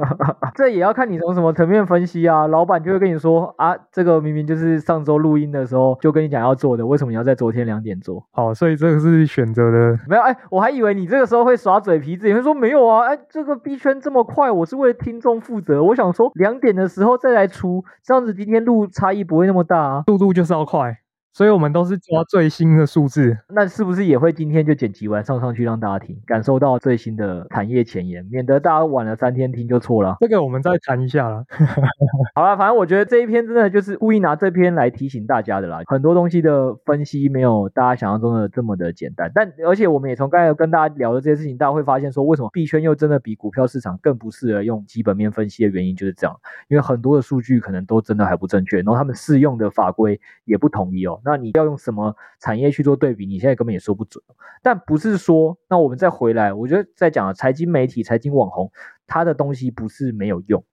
[0.54, 2.46] 这也要看你从什么层面分析啊。
[2.46, 8.24] 老板就会跟你说啊，这个明明就是上周录音的时候就跟你讲要做的，为什么你要在昨天两点做？
[8.30, 9.98] 好，所以这个是选择的。
[10.08, 15.82] 没有，哎，我还以为你这个时候会耍嘴皮子，你会说没有啊，哎，这个 B 圈这么快，我是为了听众负责。
[15.82, 21.00] 我想说两点的时候再来出，这样子今天录差异不会那么大啊，速度就是要快。
[21.34, 30.18] 所以我们都是抓最新的数字， 那是不是也会今天就剪辑完上上去让大家听，感受到最新的产业前沿，免得大家晚了三天听就错了。
[30.20, 31.46] 这个我们再谈一下了。
[32.36, 35.80] 好了，反正我觉得这一篇真的就是故意拿这篇来提醒大家的啦。
[35.86, 46.36] 很多东西的分析没有大家想象中的这么的简单，但而且我们也从刚才跟大家聊的这些事情，大家会发现说，为什么币圈又真的比股票市场更不适合用基本面分析的原因就是这样，
[46.70, 51.19] 因为很多的数据可能都真的还不正确，然后他们适用的法规也不统一哦。
[51.24, 53.26] 那你要用什么产业去做对比？
[53.26, 54.24] 你现在根本也说不准。
[54.62, 58.72] 但不是说，那我们再回来，我觉得在讲财经媒体、财经网红，
[59.08, 60.64] 他的东西不是没有用，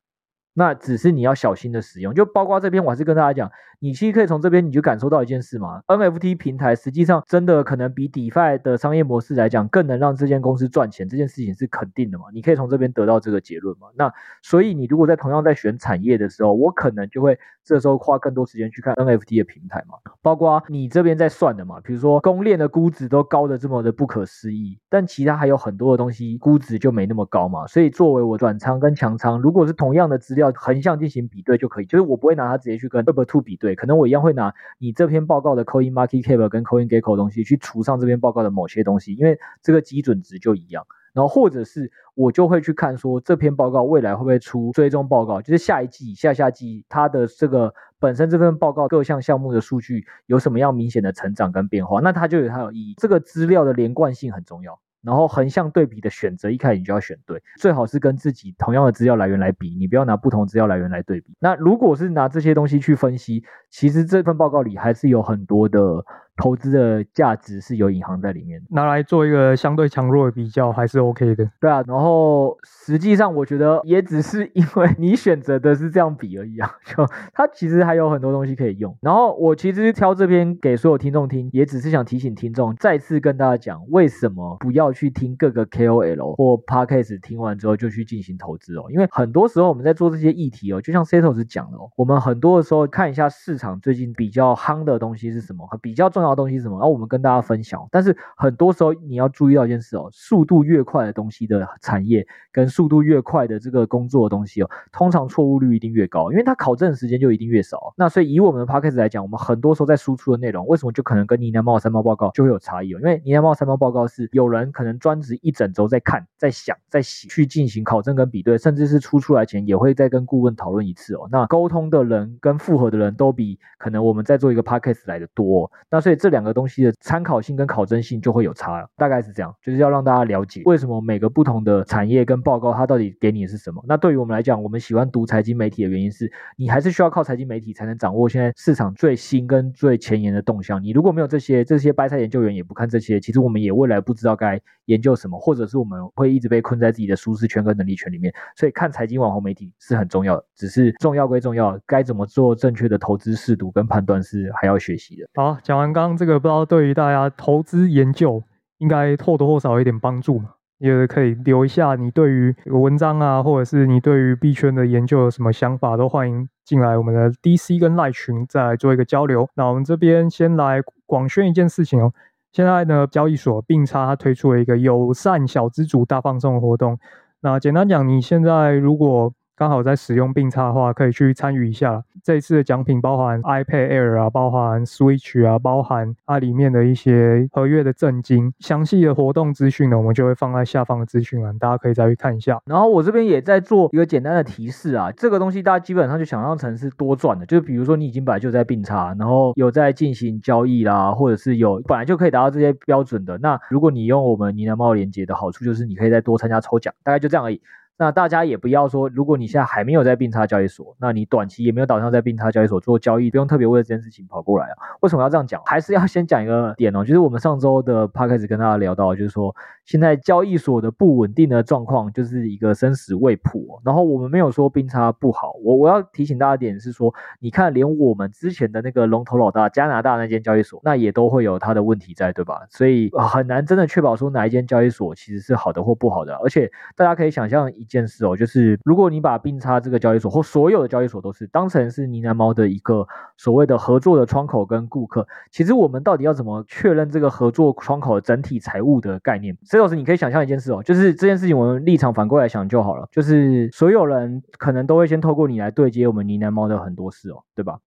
[0.55, 2.15] 那只是你要小心的使用。
[2.15, 12.25] 就包括这边，我还是跟大家讲，你其实可以从这边你就感受到一件事嘛，NFT 平台实际上真的可能比 DeFi 的商业模式来讲更能让这间公司赚钱，这件事情是肯定的嘛。
[12.33, 13.89] 你可以从这边得到这个结论嘛。
[13.95, 27.67] 那所以你如果在同样在选产业的时候，我可能就会这时候花更多时间去看 NFT 的平台嘛，包括你这边在算的嘛，比如说公链的估值都高的这么的不可思议，但其他还有很多的东西估值就没那么高嘛。
[27.67, 40.87] 所以作为我短仓跟强仓，如果是同样的资料横向进行比对就可以，就是我不会拿它直接去跟 Web2 比对，可能我一样会拿你这篇报告的 Coin Market Cap 跟 Coin Gecko 东西去除上这篇报告的某些东西，因为这个基准值就一样。
[41.17, 52.95] 然后或者是我就会去看说这篇报告未来会不会出追踪报告，就是下一季、下下季它的这个本身这份报告各项项目的数据有什么样明显的成长跟变化，那它就有它有意义。
[52.99, 54.79] 这个资料的连贯性很重要。
[55.03, 61.35] 然后横向对比的选择，一开始你就要选对，最好是跟自己同样的资料来源来比，你不要拿不同资料来源来对比。
[61.39, 66.05] 那如果是拿这些东西去分析，其实这份报告里还是有很多的。
[66.37, 71.51] 投资的价值是有隐含在里面的，拿来做一个相对强弱的比较还是 OK 的。
[71.61, 78.97] 对啊，然后实际上我觉得也只是因为 你选择的是这样比而已啊，就它其实还有很多东西可以用。
[79.01, 88.85] 然后我其实挑这篇给所有听众听，也只是想提醒听众，再次跟大家讲，为什么不要去听各个 KOL 或 Podcast 听完之后就去进行投资哦？
[88.91, 96.26] 因为很多时候我们在做这些议题哦，就像 Setos 讲的哦，我们很多的时候看一下市场最近比较夯的东西是什么，比较重要。
[96.35, 96.79] 东西是什么？
[96.79, 97.87] 然后我们跟大家分享。
[97.91, 107.95] 但是很多时候你要注意到一件事哦，速度越快的东西的产业，跟速度越快的这个工作的东西哦，通常错误率一定越高，因为它考证的时间就一定越少。
[107.97, 112.99] 那所以以我们的 Podcast 来讲，我们很多时候在输出的内容，为什么就可能跟呢喃猫三猫报告就会有差异哦？
[112.99, 121.29] 因为呢喃猫三猫报告是有人可能专职一整周在看、在想、在写去进行考证跟比对，甚至是出出来前也会再跟顾问讨论一次哦。
[121.31, 125.71] 那沟通的人跟复合的人都比可能我们在做一个 Podcast 来的多。
[125.89, 126.16] 那所以。
[126.17, 133.85] 这两个东西的参考性跟考证性就会有差了，大概是这样，就是要让大家了解为什么每个不同的产业跟报告它到底给你的是什么。
[133.87, 140.83] 那对于我们来讲，我们喜欢读财经媒体的原因是，你还是需要靠财经媒体才能掌握现在市场最新跟最前沿的动向。
[140.83, 148.33] 你如果没有这些这些白菜研究员也不看这些，其实我们也未来不知道该研究什么，或者是我们会一直被困在自己的舒适圈跟能力圈里面。
[148.55, 155.29] 所以看财经网红媒体是很重要的，只是重要归重要，该怎么做正确的投资试读跟判断是还要学习的。
[155.35, 156.17] 好，讲完刚刚。
[156.17, 158.43] 这个不知道对于大家投资研究
[158.79, 160.51] 应该或多或少有点帮助嘛？
[160.79, 169.49] 也可以留一下你对于文章啊，或者是你对于币圈的研究有什么想法，都欢迎进来我们的 DC 跟赖群，再来做一个交流。
[169.55, 172.13] 那我们这边先来广宣一件事情哦，
[172.53, 176.99] 现在呢，交易所并差它推出了一个友善小资主大放送的活动。
[177.41, 182.05] 那简单讲，你现在如果刚好在使用币差的话，可以去参与一下。
[182.23, 188.53] 这一次的奖品包含 iPad Air 啊，包含 Switch 啊，包含它里面的一些合约的赠金。
[188.59, 192.61] 详细的活动资讯呢，我们就会放在下方的资讯栏，大家可以再去看一下。
[192.67, 203.39] 然后我这边也在做一个简单的提示啊，这个东西大家基本上就想象成是多赚的，就比如说你已经本来就在币差，然后有在进行交易啦，或者是有本来就可以达到这些标准的。
[203.39, 207.63] 那如果你用我们呢喃猫连结的好处，就是你可以再多参加抽奖，大概就这样而已。
[207.99, 214.73] 那大家也不要说，如果你现在还没有在币差交易所，那你短期也没有打算在币差交易所做交易，不用特别为了这件事情跑过来啊。
[215.01, 215.63] 为什么要这样讲？
[215.65, 219.55] 还是要先讲一个点哦，就是我们上周的 podcast 跟大家聊到，就是说
[219.85, 223.81] 现在交易所的不稳定的状况就是一个生死未卜。
[223.85, 232.67] 然后我们没有说币差不好，我我要提醒大家一点是说，你看连我们之前的那个龙头老大加拿大那间交易所，那也都会有它的问题在，对吧？
[232.69, 236.35] 所以很难真的确保说哪一间交易所其实是好的或不好的。
[236.37, 249.57] 而且大家可以想象一件事哦，就是如果你把并差这个交易所或所有的交易所都是当成是呢喃猫的一个所谓的合作的窗口跟顾客，其实我们到底要怎么确认这个合作窗口整体财务的概念？
[249.65, 257.79] 所以老师，你可以想象一件事哦，就是这件事情我们立场反过来想就好了，就是所有人可能都会先透过你来对接我们呢喃猫的很多事哦，对吧？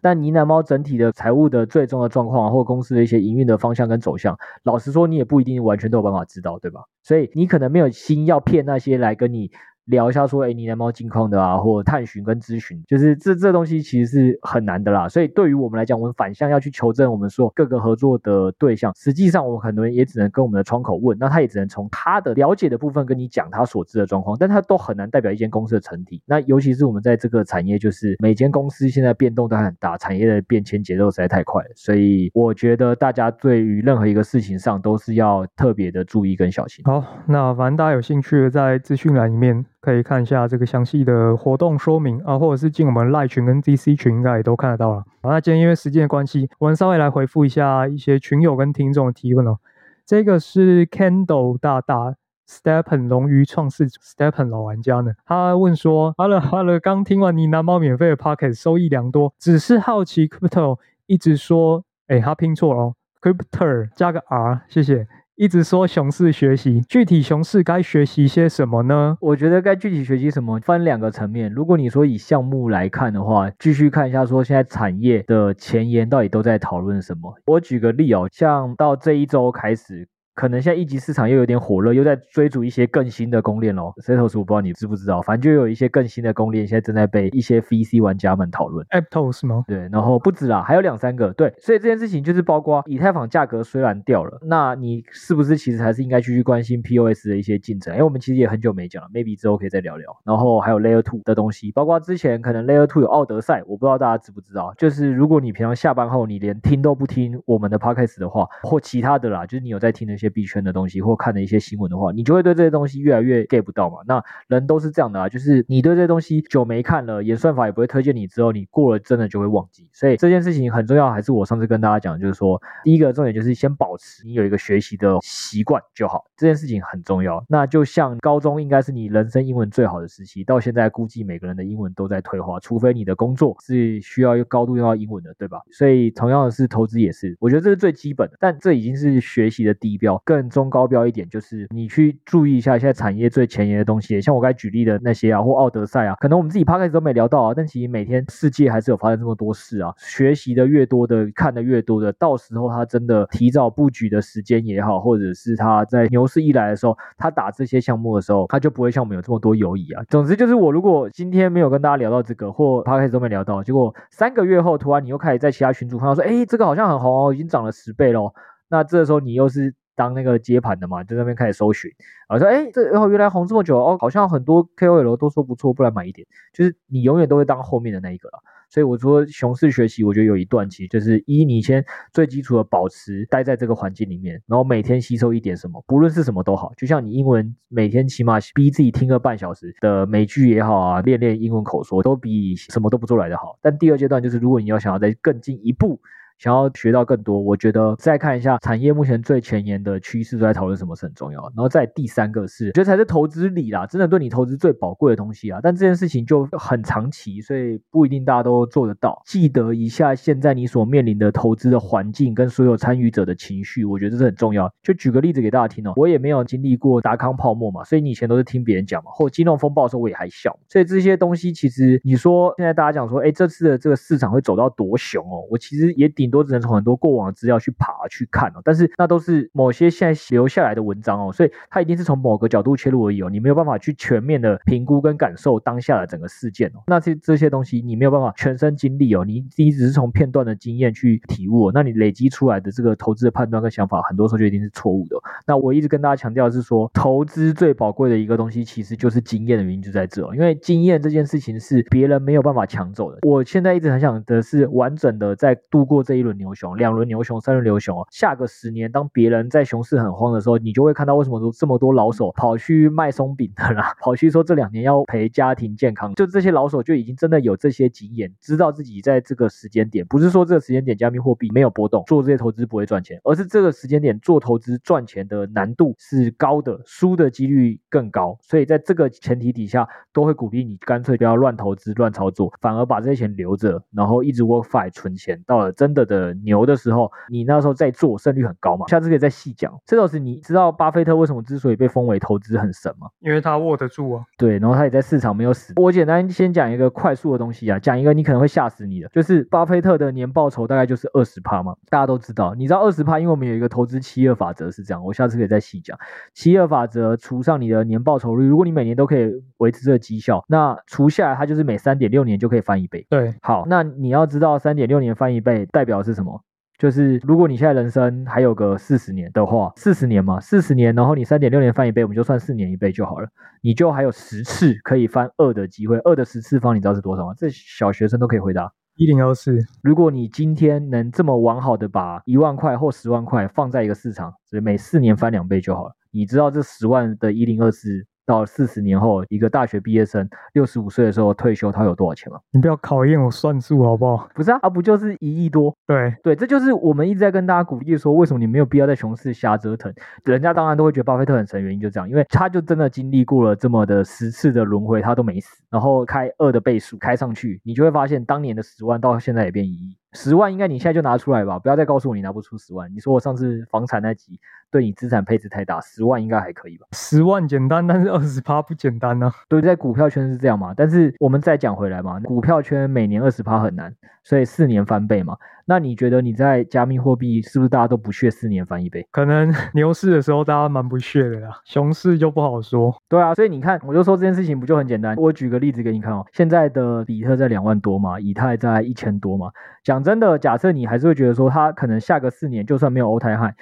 [0.00, 6.82] 但呢喃猫整体的财务的最终的状况，或公司的一些营运的方向跟走向，老实说，你也不一定完全都有办法知道，对吧？
[7.02, 9.50] 所以你可能没有心要骗那些来跟你。
[9.86, 15.08] 聊一下说，哎，呢喃猫近况的啊，或探寻跟咨询，就是这这东西其实是很难的啦。
[15.08, 26.22] 所以对于我们来讲，我们反向要去求证我们说各个合作的对象，实际上我们很多人也只能跟我们的窗口问，那他也只能从他的了解的部分跟你讲他所知的状况，但他都很难代表一间公司的整体。
[26.24, 36.82] 那尤其是我们在这个产业，就是每间公司现在变动都很大，产业的变迁节奏实在太快，所以我觉得大家对于任何一个事情上都是要特别的注意跟小心。
[36.84, 39.64] 好，那反正大家有兴趣的在资讯栏里面。
[39.84, 45.04] 可以看一下这个详细的活动说明啊，或者是进我们赖群跟 DC 群，应该也都看得到了。
[45.20, 49.58] 好，那今天因为时间的关系，我们稍微来回复一下一些群友跟听众的提问哦。
[50.06, 52.14] 这个是 Candle 大大
[52.48, 65.06] Stepen 龙鱼创世 Stepen 老玩家呢，他问说：“Hello，Hello，刚听完你拿猫免费的 Pocket，收益良多，只是好奇 Crypto 一直说，哎，他拼错了哦，Crypto 加个 R，谢谢。”
[65.36, 69.18] 一直说熊市学习，具体熊市该学习些什么呢？
[69.20, 71.52] 我觉得该具体学习什么，分两个层面。
[71.52, 77.34] 如果你说以项目来看的话，继续看一下说现在产业的前沿到底都在讨论什么。
[77.46, 80.08] 我举个例哦，像到这一周开始。
[80.34, 83.94] 可能现在一级市场又有点火热，又在追逐一些更新的公链咯。
[83.98, 88.84] Setos 我不知道你知不知道，反正就有一些更新的公链，现在正在被一些 VC 玩家们讨论。
[88.86, 89.64] Aptos 吗？
[89.68, 91.32] 对，然后不止啦，还有两三个。
[91.34, 97.92] 对，所以这件事情就是包括以太坊价格虽然掉了，那你是不是其实还是应该继续关心 POS 的一些进程？
[97.94, 100.14] 因为我们其实也很久没讲了，maybe 之后可以再聊聊。
[100.24, 104.74] 然后还有 Layer Two 的东西，包括之前可能 Layer Two 有奥德赛，我不知道大家知不知道。
[104.76, 110.94] 就是如果你平常下班后你连听都不听我们的 Podcast 的话，或其他的啦，就是你有在听那些些币圈的东西。
[111.04, 113.98] 或看的一些新闻的话，你就会对这些东西越来越 get 不到嘛。
[114.06, 119.86] 那人都是这样的啊，就是你对这些东西久没看了，演算法也不会推荐你，之后你过了真的就会忘记。
[119.92, 127.44] 所以这件事情很重要，还是我上次跟大家讲，就是说第一个重点就是先保持你有一个学习的习惯就好，这件事情很重要。
[127.48, 135.60] 那就像高中应该是你人生英文最好的时期，到现在估计每个人的英文都在退化，除非你的工作是需要用高度用到英文的，对吧？
[135.72, 141.04] 所以同样的是投资也是，我觉得这是最基本的，但这已经是学习的低标，更中高标。
[141.04, 149.92] 一点就是你去注意一下现在产业最前沿的东西，像我刚才举例的那些啊，或奥德赛啊，可能我们自己 p o d c a s 都没聊到啊，但其实每天世界还是有发生这么多事啊。
[149.98, 160.02] 学习的越多的，看的越多的，到时候他真的提早布局的时间也好，或者是他在牛市一来的时候，他打这些项目的时候，他就不会像我们有这么多犹疑啊。
[160.08, 168.32] 总之就是我如果今天没有跟大家聊到这个，或 p o d c a s 都没聊到，结果三个月后突然你又开始在其他群组看到说，哎，这个好像很红哦，已经涨了十倍喽。
[168.70, 169.74] 那这时候你又是。
[169.96, 171.90] 当那个接盘的嘛，在那边开始搜寻，
[172.28, 176.26] 然后说，哎，这哦原来红这么久哦，好像很多 KOL 都说不错，不然买一点。
[176.52, 178.42] 就是你永远都会当后面的那一个了。
[178.70, 186.72] 所以我说熊市学习，我觉得有一段期，就是一你先最基础的保持待在这个环境里面，然后每天吸收一点什么，不论是什么都好。
[186.76, 193.56] 就像你英文每天起码逼自己听个半小时的美剧也好啊，练练英文口说，都比什么都不做来的好。
[193.62, 196.00] 但第二阶段就是，如果你要想要再更进一步。
[196.38, 201.40] 想要学到更多，我觉得再看一下产业目前最前沿的趋势都在讨论什么是很重要。
[201.56, 205.60] 然后再第三个是，我觉得才是投资理啦，真的对你投资最宝贵的东西啊。
[205.62, 209.22] 但这件事情就很长期，所以不一定大家都做得到。
[209.24, 214.70] 记得一下现在你所面临的投资的环境跟所有参与者的情绪，我觉得这是很重要。
[214.82, 226.23] 就举个例子给大家听哦，我也没有经历过达康泡沫嘛，所以你以前都是听别人讲嘛，或金融风暴的时候我也还小，所以这些东西其实你说现在大家讲说，哎，这次的这个市场会走到多熊哦，我其实也顶。
[226.30, 236.82] 都只能从很多过往的资料去爬去看哦，但是那都是某些现在留下来的文章哦，所以它一定是从某个角度切入而已哦，你没有办法去全面的评估跟感受当下的整个事件哦。
[236.86, 245.16] 那这这些东西你没有办法全身经历哦，你你只是从片段的经验去体悟哦，那你累积出来的这个投资的判断跟想法，很多时候就一定是错误的。
[245.46, 253.18] 那我一直跟大家强调是说，投资最宝贵的一个东西其实就是经验的原因就在这哦，因为经验这件事情是别人没有办法抢走的。
[253.22, 258.04] 我现在一直很想的是完整的在度过这一轮牛熊，两轮牛熊，三轮牛熊。
[258.10, 278.38] 下个十年，当别人在熊市很慌的时候，你就会看到为什么说这么多老手跑去卖松饼的啦， 跑去说这两年要陪家庭健康，就这些老手就已经真的有这些经验，知道自己在这个时间点，不是说这个时间点加密货币没有波动，做这些投资不会赚钱，而是这个时间点做投资赚钱的难度是高的，输的几率更高。
[278.42, 286.64] 所以在这个前提底下，都会鼓励你干脆不要乱投资、乱操作，反而把这些钱留着，然后一直 work f i 存钱，到了真的的牛。
[286.64, 288.86] 的时候，你那时候在做胜率很高嘛？
[288.88, 289.70] 下次可以再细讲。
[289.84, 293.06] 这老师，你知道巴菲特为什么之所以被封为投资很神吗？
[293.20, 294.24] 因为他握得住啊。
[294.38, 295.74] 对，然后他也在市场没有死。
[295.76, 301.74] 我简单先讲一个快速的东西啊，讲一个你可能会吓死你的，就是巴菲特的年报酬大概就是二十趴嘛。
[301.90, 305.04] 大家都知道，你知道二十趴，因为我们有一个投资七二法则是这样。
[305.04, 305.98] 我下次可以再细讲。
[306.32, 313.06] 七二法则除上你的年报酬率，如果你每年都可以维持这个绩效，那除下来它就是每三点六年就可以翻一倍。
[313.10, 316.40] 对，好，那你要知道三点六年翻一倍代表的是什么？
[316.76, 323.28] 就是如果你现在人生还有个四十年的话，四十年嘛，四十年，然后你三点六年翻一倍，我们就算四年一倍就好了，
[323.62, 327.34] 你就还有十次可以翻二的机会，二的十次方你知道是多少吗？
[327.38, 329.56] 这小学生都可以回答，一零二四。
[329.84, 342.38] 如果你今天能这么完好的把一万块或十万块放在一个市场，所以每四年翻两倍就好了，你知道这十万的一零二四到四十年后，一个大学毕业生六十五岁的时候退休，他有多少钱吗？
[342.50, 344.28] 你不要考验我算数好不好？
[344.34, 345.74] 不是啊，啊不就是一亿多？
[345.86, 349.92] 对对，这就是我们一直在跟大家鼓励说，为什么你没有必要在熊市瞎折腾？
[350.24, 359.96] 人家当然都会觉得巴菲特很神，原因就这样，因为他就真的经历过了这么的十次的轮回，他都没死，然后开二的倍数开上去，你就会发现当年的十万到现在也变一亿。
[360.16, 362.88] 十万应该你现在就拿出来吧，不要再告诉我你拿不出十万。
[362.94, 364.38] 你说我上次房产那集
[364.74, 366.84] 对你资产配置太大，十万应该还可以吧？
[366.90, 369.34] 十万简单，但是二十趴不简单呢、啊。
[369.48, 373.94] 对，在股票圈是这样嘛，但是我们再讲回来嘛，股票圈每年二十趴很难，
[374.24, 375.36] 所以四年翻倍嘛。
[375.66, 379.06] 那你觉得你在加密货币是不是大家都不屑四年翻一倍？
[379.12, 382.94] 可能 牛市的时候大家蛮不屑的啦，熊市就不好说。
[383.08, 385.16] 对啊，所以你看，我就说这件事情不就很简单？
[385.16, 389.50] 我举个例子给你看哦，现在的比特在两万多嘛，以太在一千多嘛。
[389.82, 393.54] 讲真的，假设你还是会觉得说，它可能下个四年就算没有 all time high，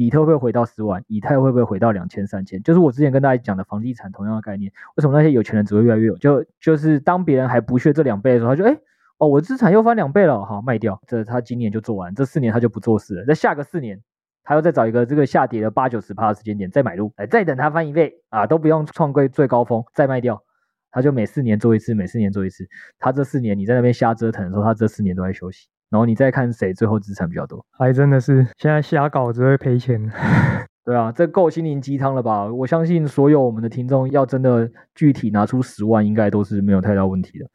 [0.00, 2.62] 比特会回到十万，以太会不会回到两千、三千？
[2.62, 4.72] 就是我之前跟大家讲的房地产同样的概念。
[4.96, 6.16] 为什么那些有钱人只会越来越有？
[6.16, 8.74] 就就是当别人还不屑这两倍的时候，他就哎
[9.18, 10.98] 哦，我资产又翻两倍了，好卖掉。
[11.06, 13.26] 这他今年就做完，这四年他就不做事了。
[13.26, 14.00] 在下个四年，
[14.42, 20.42] 他要再找一个这个下跌的八九十趴的时间点再买入，哎，再等它翻一倍啊，都不用创贵最高峰再卖掉。
[20.90, 22.66] 他就每四年做一次，每四年做一次。
[22.98, 25.68] 他这四年你在那边瞎折腾的时候，他这四年都在休息。
[25.90, 30.10] 然后你再看谁最后资产比较多，还真的是现在瞎搞只会赔钱。
[30.82, 32.46] 对啊，这够心灵鸡汤了吧？
[32.46, 37.46] 我相信所有我们的听众要真的具体拿出十万，应该都是没有太大问题的。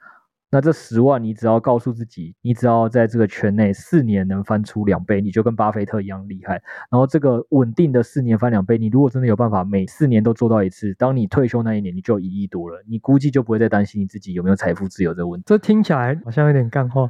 [0.55, 6.53] 那这十万，你只要告诉自己，你只要在这个圈内四年能翻出两倍，你就跟巴菲特一样厉害。
[6.89, 15.43] 然后这个稳定的四年翻两倍，你如果真的有办法每四年都做到一次，当你退休那一年，你就一亿多了，你估计就不会再担心你自己有没有财富自由这个问题。
[15.45, 17.09] 这听起来好像有点干话。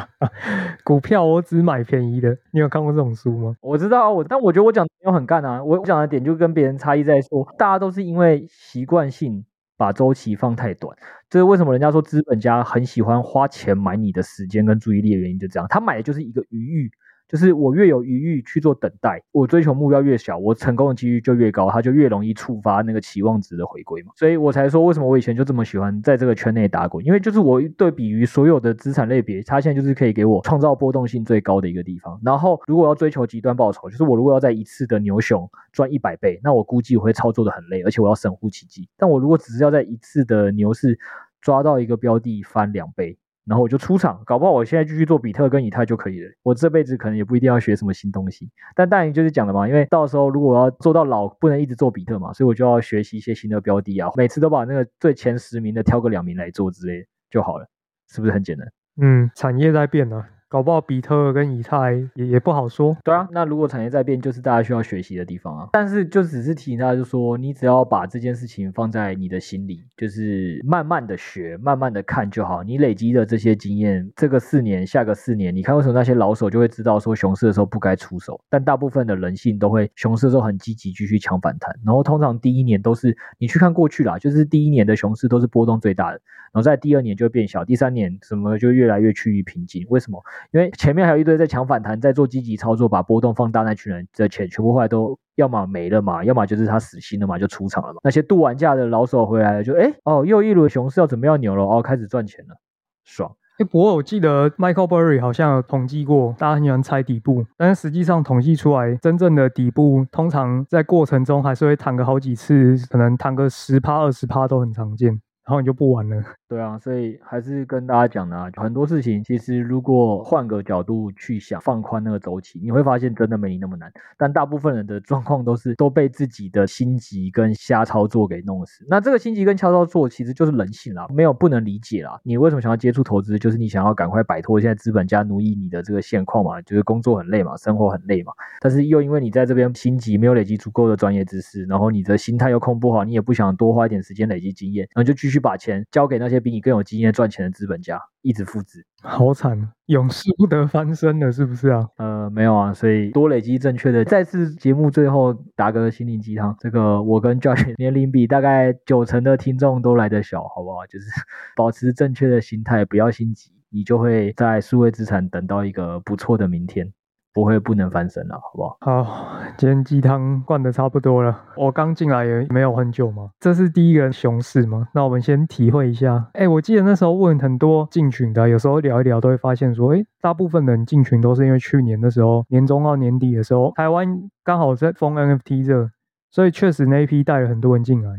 [0.84, 3.56] 股票我只买便宜的，你有看过这种书吗？
[3.62, 9.46] 我知道，我但我觉得我讲的没有很干啊，我讲的点就跟别人差异在说，大家都是因为习惯性。
[9.76, 10.96] 把周期放太短，
[11.28, 16.90] 这是为什么人家说资本家很喜欢花钱买你的时间跟注意力的原因，就这样，他买的就是一个余裕。
[17.28, 24.12] 就是我越有余裕去做等待，我追求目标越小，我成功的几率就越高，它就越容易触发那个期望值的回归嘛。
[24.16, 32.20] 所以我才说，为什么我以前就这么喜欢在这个圈内打滚，因为就是我对比于所有的资产类别，它现在就是可以给我创造波动性最高的一个地方。
[32.24, 38.88] 然后如果要追求极端报酬，就是我如果要在一次的牛熊赚一百倍，那我估计我会操作的很累，而且我要神乎其技。
[38.96, 40.98] 但我如果只是要在一次的牛市
[41.40, 43.18] 抓到一个标的翻两倍。
[43.46, 46.30] 然后我就出场，搞不好我现在继续做比特跟以太就可以了。
[46.42, 57.66] 我这辈子可能也不一定要学什么新东西，但当然就是讲了嘛，因为到时候如果我要做到老，不能一直做比特嘛，所以我就要学习一些新的标的啊，每次都把那个最前十名的挑个两名来做之类就好了，
[58.08, 58.66] 是不是很简单？
[59.00, 60.24] 嗯，产业在变呢。
[60.48, 62.96] 搞不好比特跟以太也也不好说。
[63.02, 65.68] 对啊，那如果产业在变，就是大家需要学习的地方啊。
[65.72, 72.62] 但是就只是提醒大家，就说你只要把这件事情放在你的心里，就是慢慢的学，慢慢的看就好。
[72.62, 81.74] 你累积的这些经验，这个四年，下个四年，你看为什么那些老手就会知道说熊市的时候不该出手，但大部分的人性都会熊市的时候很积极继续抢反弹。
[81.84, 86.20] 然后通常第一年都是你去看过去啦，就是第一年的熊市都是波动最大的，
[86.52, 89.84] 然后在第二年就会变小，第三年什么就越来越趋于平静。
[89.88, 90.22] 为什么？
[90.52, 98.00] 因为前面还有一堆在抢反弹，在做积极操作，把波动放大那群人的钱全部后来都要么没了嘛，要么就是他死心了嘛，就出场了嘛。
[98.02, 102.56] 那些度完假的老手回来了，就哎哦，又一轮熊市要准备要牛了哦，开始赚钱了，
[103.04, 103.34] 爽。
[103.58, 115.18] 哎，不过我记得 Michael Burry 好像有统计过，大家很喜欢猜底部，但是实际上统计出来，真正的底部通常在过程中还是会弹个好几次，可能弹个十趴二十趴都很常见。
[115.46, 116.20] 然后你就不玩了。
[116.48, 123.90] 对啊，所以还是跟大家讲的啊，很多事情其实如果换个角度去想，放宽那个周期，你会发现真的没你那么难。
[124.18, 128.84] 但大部分人的状况都是都被自己的心急跟瞎操作给弄死。
[128.88, 132.18] 那这个心急跟瞎操作其实就是人性啦，没有不能理解啦。
[132.24, 133.38] 你为什么想要接触投资？
[133.38, 138.32] 就是你想要赶快摆脱现在资本家奴役你的这个现况嘛，就是工作很累嘛，生活很累嘛。
[138.60, 145.35] 但是又因为你在这边心急，没有累积足够的专业知识，然后你的心态又控不好，你也不想多花一点时间累积经验，然后就继续。
[145.36, 151.86] 去把钱交给那些比你更有经验赚钱的资本家，一直复制， 好惨，永世不得翻身了，是不是啊？
[151.98, 154.02] 呃，没有啊，所以多累积正确的。
[154.02, 160.86] 再次节目最后打个心灵鸡汤，这个我跟 Josh 年龄比大概九成的听众都来得小，好不好？
[160.86, 161.06] 就是
[161.54, 166.90] 保持正确的心态，不要心急，你就会在数位资产等到一个不错的明天。
[167.36, 169.04] 不会不能翻身了，好不好？
[169.04, 171.38] 好，今天鸡汤灌得差不多了。
[171.54, 174.88] 我刚进来也没有很久嘛，这是第一个熊市嘛。
[174.94, 176.30] 那我们先体会一下。
[176.32, 184.08] 哎，我记得那时候问很多进群的，有时候聊一聊都会发现说，哎，大部分人进群都是因为去年的时候，年中到年底的时候，台湾
[184.42, 185.90] 刚好在封 NFT 热，
[186.30, 188.10] 所以确实那一批带了很多人进来。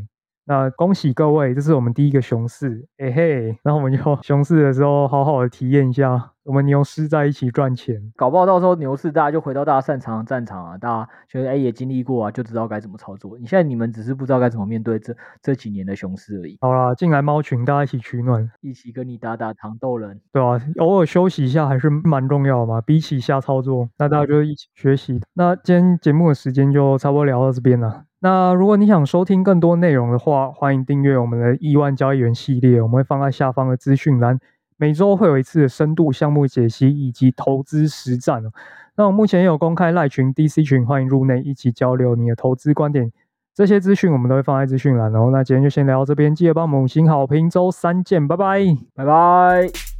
[0.50, 13.38] 那恭喜各位，这是我们第一个熊市，哎嘿，那我们就 熊市的时候好好的体验一下，我们牛市在一起赚钱，搞不好到时候牛市大家就回到大家擅长的战场啊，大家觉得哎也经历过啊，就知道该怎么操作。
[13.38, 16.58] 你现在你们只是不知道该怎么面对这这几年的熊市而已。
[16.62, 25.20] 好啦，进来猫群，大家一起取暖，一起跟你打打糖豆人，对啊，偶尔休息一下还是蛮重要的嘛，比起瞎操作，那大家就一起学习。
[25.34, 28.06] 那今天节目的时间就差不多聊到这边了。
[28.30, 34.38] 那如果你想收听更多内容的话，欢迎订阅我们的亿万交易员系列，我们会放在下方的资讯栏，
[34.76, 38.44] 每周会有一次的深度项目解析以及投资实战。
[38.98, 43.10] 那我目前也有公开赖群、DC 群，欢迎入内一起交流你的投资观点。
[43.56, 45.30] 这些资讯我们都会放在资讯栏哦。
[45.32, 48.60] 那今天就先聊到这边，记得帮我们五星好评，周三见，拜拜，
[48.94, 49.97] 拜拜。